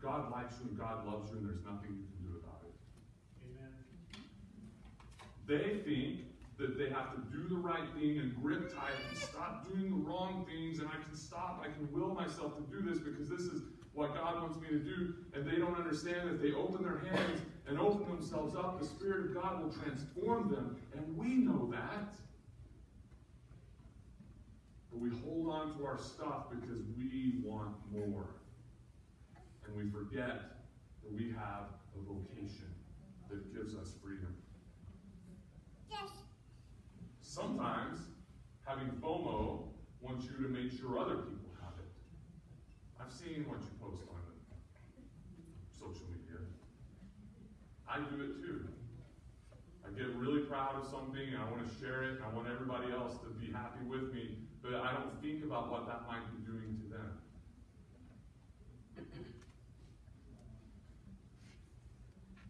God 0.00 0.30
likes 0.30 0.54
you 0.62 0.70
and 0.70 0.78
God 0.78 1.06
loves 1.06 1.30
you 1.32 1.38
and 1.38 1.46
there's 1.46 1.64
nothing 1.64 1.90
you 1.90 2.04
can 2.04 2.32
do 2.32 2.38
about 2.38 2.60
it. 2.64 2.74
Amen. 3.44 3.72
They 5.46 5.80
think 5.84 6.20
that 6.58 6.78
they 6.78 6.88
have 6.88 7.14
to 7.14 7.20
do 7.32 7.48
the 7.48 7.56
right 7.56 7.88
thing 7.98 8.18
and 8.18 8.34
grip 8.40 8.72
tight 8.74 8.94
and 9.08 9.18
stop 9.18 9.68
doing 9.68 9.90
the 9.90 10.08
wrong 10.08 10.46
things, 10.48 10.78
and 10.78 10.88
I 10.88 11.02
can 11.02 11.14
stop, 11.14 11.62
I 11.62 11.66
can 11.66 11.92
will 11.92 12.14
myself 12.14 12.56
to 12.56 12.62
do 12.62 12.88
this 12.88 12.98
because 12.98 13.28
this 13.28 13.40
is 13.40 13.62
what 13.92 14.14
God 14.14 14.42
wants 14.42 14.59
me 14.61 14.68
to 14.68 14.78
do. 14.78 15.14
And 15.35 15.46
they 15.46 15.57
don't 15.57 15.76
understand 15.76 16.28
that 16.28 16.35
if 16.35 16.40
they 16.40 16.52
open 16.52 16.83
their 16.83 16.98
hands 17.11 17.40
and 17.66 17.78
open 17.78 18.09
themselves 18.09 18.54
up, 18.54 18.80
the 18.80 18.87
Spirit 18.87 19.26
of 19.26 19.35
God 19.35 19.62
will 19.62 19.70
transform 19.70 20.50
them. 20.50 20.76
And 20.94 21.16
we 21.16 21.35
know 21.35 21.68
that. 21.72 22.14
But 24.90 25.00
we 25.00 25.11
hold 25.11 25.50
on 25.50 25.76
to 25.76 25.85
our 25.85 25.98
stuff 25.98 26.46
because 26.50 26.83
we 26.96 27.35
want 27.44 27.74
more. 27.92 28.26
And 29.66 29.76
we 29.76 29.90
forget 29.90 30.42
that 31.02 31.12
we 31.12 31.35
have 31.37 31.66
a 31.96 32.02
vocation 32.04 32.72
that 33.28 33.54
gives 33.54 33.74
us 33.74 33.92
freedom. 34.02 34.35
Sometimes 37.35 37.98
having 38.64 38.87
FOMO 39.02 39.64
sure 40.78 40.98
other 40.98 41.22
people 41.22 41.54
have 41.62 41.78
it. 41.78 41.90
I've 43.00 43.12
seen 43.12 43.46
what 43.46 43.60
you 43.62 43.70
post 43.80 44.02
on 44.10 44.20
social 45.70 46.06
media. 46.10 46.42
I 47.87 47.98
do 47.98 48.22
it 48.22 48.42
too. 48.42 48.66
I 49.87 49.90
get 49.96 50.08
really 50.16 50.42
proud 50.42 50.82
of 50.82 50.88
something 50.88 51.22
and 51.22 51.37
I 51.37 51.44
want 51.50 51.62
to 51.62 51.70
share 51.78 52.02
it 52.04 52.16
and 52.16 52.24
I 52.24 52.34
want 52.34 52.48
everybody 52.48 52.90
else 52.92 53.14
to 53.22 53.28
be 53.38 53.52
happy 53.52 53.84
with 53.87 54.12
me, 54.12 54.38
but 54.62 54.74
I 54.74 54.92
don't 54.92 55.20
think 55.22 55.44
about 55.44 55.70
what 55.70 55.87
that 55.87 56.02
might 56.08 56.24
be 56.34 56.42
doing 56.42 56.80
to 56.82 56.88
them. 56.90 57.10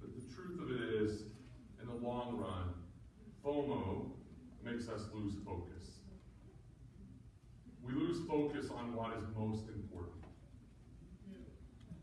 But 0.00 0.14
the 0.14 0.34
truth 0.34 0.60
of 0.62 0.70
it 0.70 1.02
is, 1.02 1.22
in 1.82 1.88
the 1.88 2.06
long 2.06 2.38
run, 2.38 2.72
FOMO 3.44 4.12
makes 4.64 4.88
us 4.88 5.02
lose 5.12 5.34
focus. 5.44 5.73
We 7.94 8.00
lose 8.00 8.26
focus 8.26 8.70
on 8.74 8.94
what 8.94 9.12
is 9.18 9.24
most 9.37 9.68
important. 9.68 10.24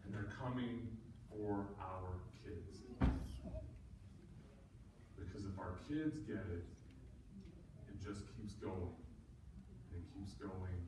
And 0.05 0.13
they're 0.13 0.31
coming 0.39 0.87
for 1.29 1.67
our 1.79 2.21
kids. 2.43 2.79
Because 5.17 5.43
if 5.43 5.59
our 5.59 5.79
kids 5.89 6.15
get 6.27 6.47
it, 6.47 6.63
it 7.89 7.97
just 7.99 8.23
keeps 8.37 8.53
going. 8.53 8.95
And 9.91 9.99
it 9.99 10.07
keeps 10.15 10.33
going. 10.33 10.79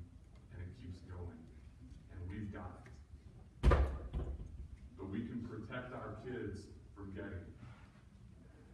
And 0.54 0.62
it 0.62 0.72
keeps 0.80 1.02
going. 1.02 1.42
And 2.13 2.20
we've 2.30 2.54
got 2.54 2.88
it. 2.88 3.76
But 4.98 5.10
we 5.10 5.28
can 5.28 5.44
protect 5.44 5.94
our 5.94 6.16
kids 6.24 6.62
from 6.96 7.12
getting 7.12 7.44
it 7.44 7.60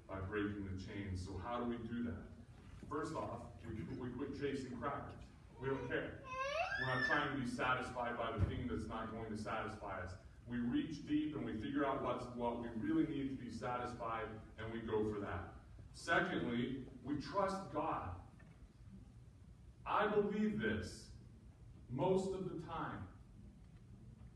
by 0.08 0.20
breaking 0.30 0.68
the 0.70 0.78
chains. 0.78 1.26
So, 1.26 1.42
how 1.44 1.58
do 1.58 1.66
we 1.70 1.78
do 1.88 2.04
that? 2.04 2.22
First 2.90 3.16
off, 3.16 3.50
we, 3.66 3.82
we 3.98 4.10
quit 4.10 4.40
chasing 4.40 4.78
crackers. 4.78 5.19
We 5.62 5.68
don't 5.68 5.88
care. 5.90 6.20
We're 6.80 6.96
not 6.96 7.06
trying 7.08 7.36
to 7.36 7.44
be 7.44 7.50
satisfied 7.50 8.18
by 8.18 8.32
the 8.38 8.46
thing 8.46 8.70
that's 8.70 8.88
not 8.88 9.12
going 9.12 9.36
to 9.36 9.42
satisfy 9.42 10.00
us. 10.02 10.12
We 10.48 10.58
reach 10.58 11.06
deep 11.08 11.36
and 11.36 11.46
we 11.46 11.54
figure 11.54 11.86
out 11.86 12.04
what's 12.04 12.26
what 12.36 12.62
we 12.62 12.68
really 12.82 13.06
need 13.08 13.38
to 13.38 13.44
be 13.44 13.52
satisfied, 13.52 14.26
and 14.58 14.72
we 14.74 14.80
go 14.80 15.14
for 15.14 15.20
that. 15.20 15.54
Secondly, 15.94 16.78
we 17.04 17.16
trust 17.18 17.58
God. 17.74 18.10
I 19.86 20.08
believe 20.08 20.60
this 20.60 21.06
most 21.92 22.34
of 22.34 22.46
the 22.46 22.66
time. 22.68 23.06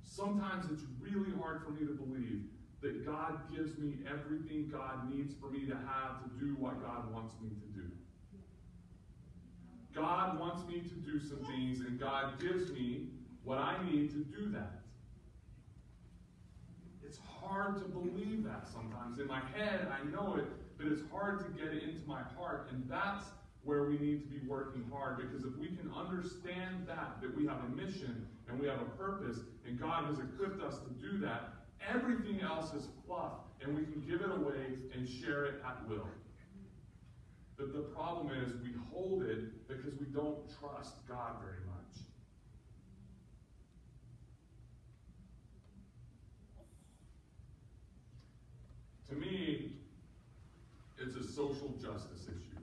Sometimes 0.03 0.65
it's 0.71 0.83
really 0.99 1.31
hard 1.39 1.63
for 1.63 1.71
me 1.71 1.88
to 1.88 1.93
believe 1.93 2.43
that 2.81 3.05
God 3.05 3.39
gives 3.55 3.77
me 3.77 3.95
everything 4.05 4.69
God 4.71 5.09
needs 5.09 5.33
for 5.39 5.49
me 5.49 5.65
to 5.65 5.75
have 5.75 6.23
to 6.23 6.29
do 6.39 6.55
what 6.59 6.83
God 6.83 7.12
wants 7.12 7.33
me 7.41 7.49
to 7.49 7.81
do. 7.81 7.88
God 9.93 10.39
wants 10.39 10.67
me 10.67 10.82
to 10.82 10.95
do 10.95 11.19
some 11.19 11.45
things, 11.45 11.82
and 11.82 11.99
God 11.99 12.39
gives 12.39 12.71
me 12.71 13.08
what 13.43 13.58
I 13.58 13.77
need 13.89 14.10
to 14.12 14.23
do 14.23 14.49
that. 14.49 14.82
It's 17.06 17.19
hard 17.41 17.77
to 17.77 17.84
believe 17.84 18.43
that 18.45 18.67
sometimes. 18.71 19.19
In 19.19 19.27
my 19.27 19.41
head, 19.56 19.88
I 19.91 20.03
know 20.10 20.36
it, 20.36 20.47
but 20.77 20.88
it's 20.88 21.03
hard 21.12 21.39
to 21.39 21.62
get 21.62 21.73
it 21.73 21.84
into 21.84 22.08
my 22.08 22.21
heart, 22.38 22.69
and 22.71 22.84
that's 22.89 23.25
where 23.63 23.84
we 23.84 23.97
need 23.97 24.21
to 24.21 24.27
be 24.27 24.45
working 24.47 24.84
hard 24.91 25.17
because 25.17 25.45
if 25.45 25.56
we 25.58 25.67
can 25.67 25.89
understand 25.95 26.86
that, 26.86 27.21
that 27.21 27.36
we 27.38 27.45
have 27.45 27.60
a 27.63 27.69
mission 27.69 28.27
and 28.49 28.60
we 28.60 28.67
have 28.67 28.82
a 28.82 28.97
purpose, 28.97 29.39
and 29.65 29.79
God 29.79 30.06
has 30.06 30.19
equipped 30.19 30.62
us 30.62 30.79
to 30.79 30.89
do 30.89 31.17
that, 31.19 31.53
everything 31.88 32.41
else 32.41 32.73
is 32.73 32.88
fluff, 33.06 33.34
and 33.62 33.75
we 33.75 33.84
can 33.84 34.01
give 34.01 34.21
it 34.21 34.32
away 34.32 34.77
and 34.93 35.08
share 35.08 35.45
it 35.45 35.62
at 35.65 35.88
will. 35.88 36.08
But 37.57 37.73
the 37.73 37.81
problem 37.81 38.31
is 38.31 38.53
we 38.63 38.71
hold 38.91 39.23
it 39.23 39.67
because 39.67 39.93
we 39.99 40.07
don't 40.07 40.37
trust 40.59 41.07
God 41.07 41.33
very 41.41 41.59
much. 41.67 41.73
To 49.09 49.15
me, 49.15 49.73
it's 50.97 51.15
a 51.15 51.23
social 51.23 51.69
justice 51.81 52.23
issue. 52.23 52.59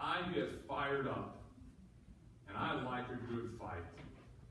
I 0.00 0.22
get 0.34 0.66
fired 0.66 1.06
up, 1.06 1.42
and 2.48 2.56
I 2.56 2.82
like 2.82 3.04
a 3.08 3.32
good 3.32 3.50
fight 3.58 3.84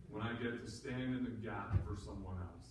when 0.10 0.22
I 0.22 0.34
get 0.42 0.66
to 0.66 0.72
stand 0.72 1.16
in 1.16 1.24
the 1.24 1.48
gap 1.48 1.76
for 1.86 2.00
someone 2.00 2.38
else. 2.38 2.68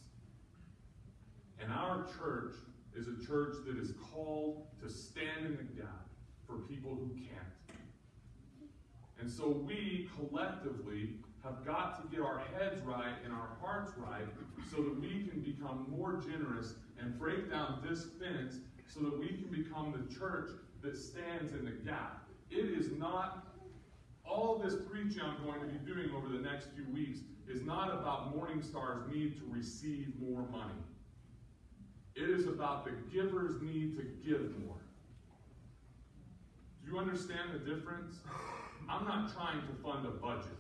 And 1.61 1.73
our 1.73 2.07
church 2.19 2.55
is 2.97 3.09
a 3.09 3.27
church 3.27 3.55
that 3.67 3.77
is 3.79 3.93
called 4.13 4.67
to 4.83 4.89
stand 4.89 5.45
in 5.45 5.57
the 5.57 5.81
gap 5.81 6.09
for 6.47 6.57
people 6.61 6.91
who 6.91 7.11
can't. 7.15 7.57
And 9.21 9.31
so 9.31 9.49
we 9.49 10.09
collectively 10.17 11.11
have 11.43 11.65
got 11.65 12.03
to 12.03 12.17
get 12.17 12.25
our 12.25 12.43
heads 12.55 12.83
right 12.83 13.15
and 13.25 13.33
our 13.33 13.51
hearts 13.61 13.93
right 13.97 14.27
so 14.71 14.83
that 14.83 15.01
we 15.01 15.29
can 15.29 15.41
become 15.41 15.87
more 15.89 16.15
generous 16.15 16.75
and 17.01 17.19
break 17.19 17.51
down 17.51 17.83
this 17.89 18.07
fence 18.21 18.57
so 18.87 19.01
that 19.01 19.19
we 19.19 19.29
can 19.29 19.49
become 19.51 19.93
the 19.93 20.15
church 20.15 20.51
that 20.83 20.97
stands 20.97 21.53
in 21.53 21.65
the 21.65 21.71
gap. 21.71 22.25
It 22.51 22.67
is 22.79 22.93
not, 22.93 23.47
all 24.25 24.59
this 24.59 24.75
preaching 24.91 25.23
I'm 25.23 25.45
going 25.45 25.61
to 25.61 25.67
be 25.67 25.79
doing 25.79 26.11
over 26.17 26.29
the 26.29 26.43
next 26.43 26.69
few 26.75 26.87
weeks 26.93 27.21
is 27.49 27.63
not 27.63 27.93
about 27.93 28.37
Morningstar's 28.37 29.13
need 29.13 29.37
to 29.39 29.45
receive 29.51 30.13
more 30.21 30.47
money. 30.51 30.75
It 32.17 32.31
is 32.31 32.47
about 32.47 32.87
the 32.87 32.93
giver's 33.13 33.61
need 33.61 33.99
to 33.99 34.03
give 34.27 34.59
more. 34.65 34.81
Do 36.83 36.91
you 36.91 36.99
understand 36.99 37.51
the 37.53 37.59
difference? 37.59 38.17
I'm 38.89 39.05
not 39.05 39.35
trying 39.35 39.61
to 39.61 39.83
fund 39.83 40.07
a 40.07 40.11
budget. 40.11 40.57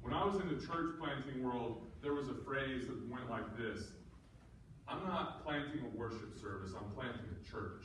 When 0.00 0.14
I 0.14 0.24
was 0.24 0.36
in 0.36 0.48
the 0.48 0.64
church 0.64 0.94
planting 1.00 1.42
world, 1.42 1.82
there 2.00 2.14
was 2.14 2.28
a 2.28 2.34
phrase 2.34 2.86
that 2.86 3.10
went 3.10 3.28
like 3.28 3.58
this 3.58 3.88
I'm 4.86 5.04
not 5.04 5.44
planting 5.44 5.84
a 5.84 5.98
worship 5.98 6.38
service, 6.40 6.72
I'm 6.78 6.90
planting 6.92 7.26
a 7.28 7.50
church. 7.50 7.84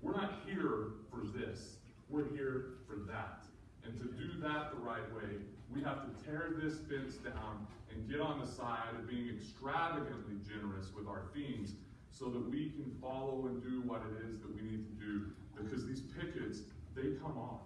We're 0.00 0.12
not 0.12 0.42
here 0.46 0.92
for 1.10 1.26
this, 1.36 1.76
we're 2.08 2.28
here 2.30 2.74
for 2.86 2.96
that. 3.10 3.42
And 3.88 3.96
to 4.00 4.04
do 4.20 4.38
that 4.42 4.70
the 4.70 4.76
right 4.84 5.08
way, 5.16 5.40
we 5.72 5.82
have 5.82 6.04
to 6.04 6.24
tear 6.24 6.50
this 6.62 6.74
fence 6.90 7.16
down 7.16 7.66
and 7.90 8.08
get 8.08 8.20
on 8.20 8.38
the 8.38 8.46
side 8.46 8.92
of 8.98 9.08
being 9.08 9.30
extravagantly 9.30 10.36
generous 10.46 10.92
with 10.94 11.08
our 11.08 11.22
themes 11.34 11.72
so 12.10 12.26
that 12.26 12.50
we 12.50 12.70
can 12.70 12.92
follow 13.00 13.46
and 13.46 13.62
do 13.62 13.80
what 13.88 14.02
it 14.02 14.28
is 14.28 14.40
that 14.40 14.54
we 14.54 14.60
need 14.60 14.84
to 14.84 14.92
do 15.04 15.30
because 15.56 15.86
these 15.86 16.00
pickets, 16.00 16.58
they 16.94 17.16
come 17.22 17.38
off. 17.38 17.62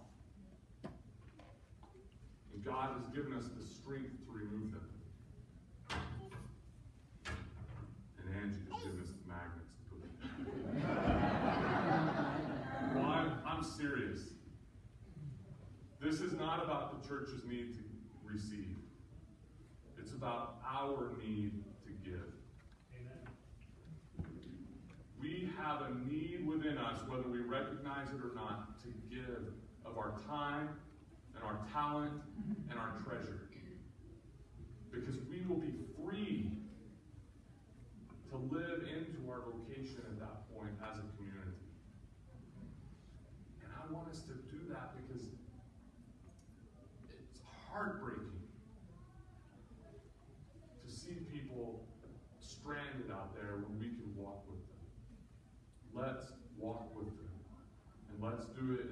And 2.55 2.65
God 2.65 2.91
has 2.97 3.07
given 3.15 3.35
us 3.35 3.47
the 3.59 3.67
strength 3.67 4.13
to 4.27 4.31
remove 4.31 4.71
them. 4.73 4.89
And 8.19 8.37
Angie 8.41 8.61
has 8.71 8.83
given 8.85 9.01
us 9.01 9.09
the 9.11 9.27
magnets 9.27 9.73
to 9.75 9.83
put 9.91 10.01
them 10.03 10.23
Well, 12.95 13.11
I'm, 13.11 13.33
I'm 13.45 13.65
serious. 13.65 14.33
This 16.13 16.21
is 16.21 16.35
not 16.35 16.63
about 16.63 17.01
the 17.01 17.09
church's 17.09 17.43
need 17.49 17.73
to 17.73 17.81
receive. 18.23 18.77
It's 19.99 20.13
about 20.13 20.57
our 20.63 21.09
need 21.25 21.65
to 21.87 21.91
give. 22.05 22.29
Amen. 22.93 24.29
We 25.19 25.51
have 25.57 25.81
a 25.81 25.95
need 26.07 26.47
within 26.47 26.77
us, 26.77 26.99
whether 27.09 27.27
we 27.31 27.39
recognize 27.39 28.09
it 28.09 28.21
or 28.21 28.35
not, 28.35 28.79
to 28.83 28.89
give 29.09 29.55
of 29.87 29.97
our 29.97 30.13
time 30.29 30.69
and 31.35 31.43
our 31.45 31.57
talent 31.73 32.13
and 32.69 32.79
our 32.79 32.93
treasure. 33.09 33.49
Because 34.91 35.17
we 35.31 35.41
will 35.49 35.63
be 35.63 35.73
free 35.97 36.51
to 38.29 38.37
live 38.37 38.83
into 38.83 39.31
our 39.31 39.41
vocation 39.41 40.03
at 40.11 40.21
that 40.21 40.55
point 40.55 40.73
as 40.85 40.99
a 40.99 41.09
community. 41.17 41.57
And 43.65 43.73
I 43.73 43.91
want 43.91 44.11
us 44.11 44.21
to 44.29 44.35
do 44.53 44.69
that 44.69 44.93
heartbreaking 47.73 48.43
to 50.85 50.93
see 50.93 51.17
people 51.33 51.81
stranded 52.41 53.11
out 53.11 53.35
there 53.35 53.57
when 53.65 53.79
we 53.81 53.89
can 53.97 54.15
walk 54.17 54.45
with 54.47 54.61
them. 54.69 54.83
Let's 55.95 56.33
walk 56.59 56.95
with 56.95 57.09
them. 57.17 57.33
And 58.11 58.23
let's 58.23 58.45
do 58.47 58.75
it 58.75 58.92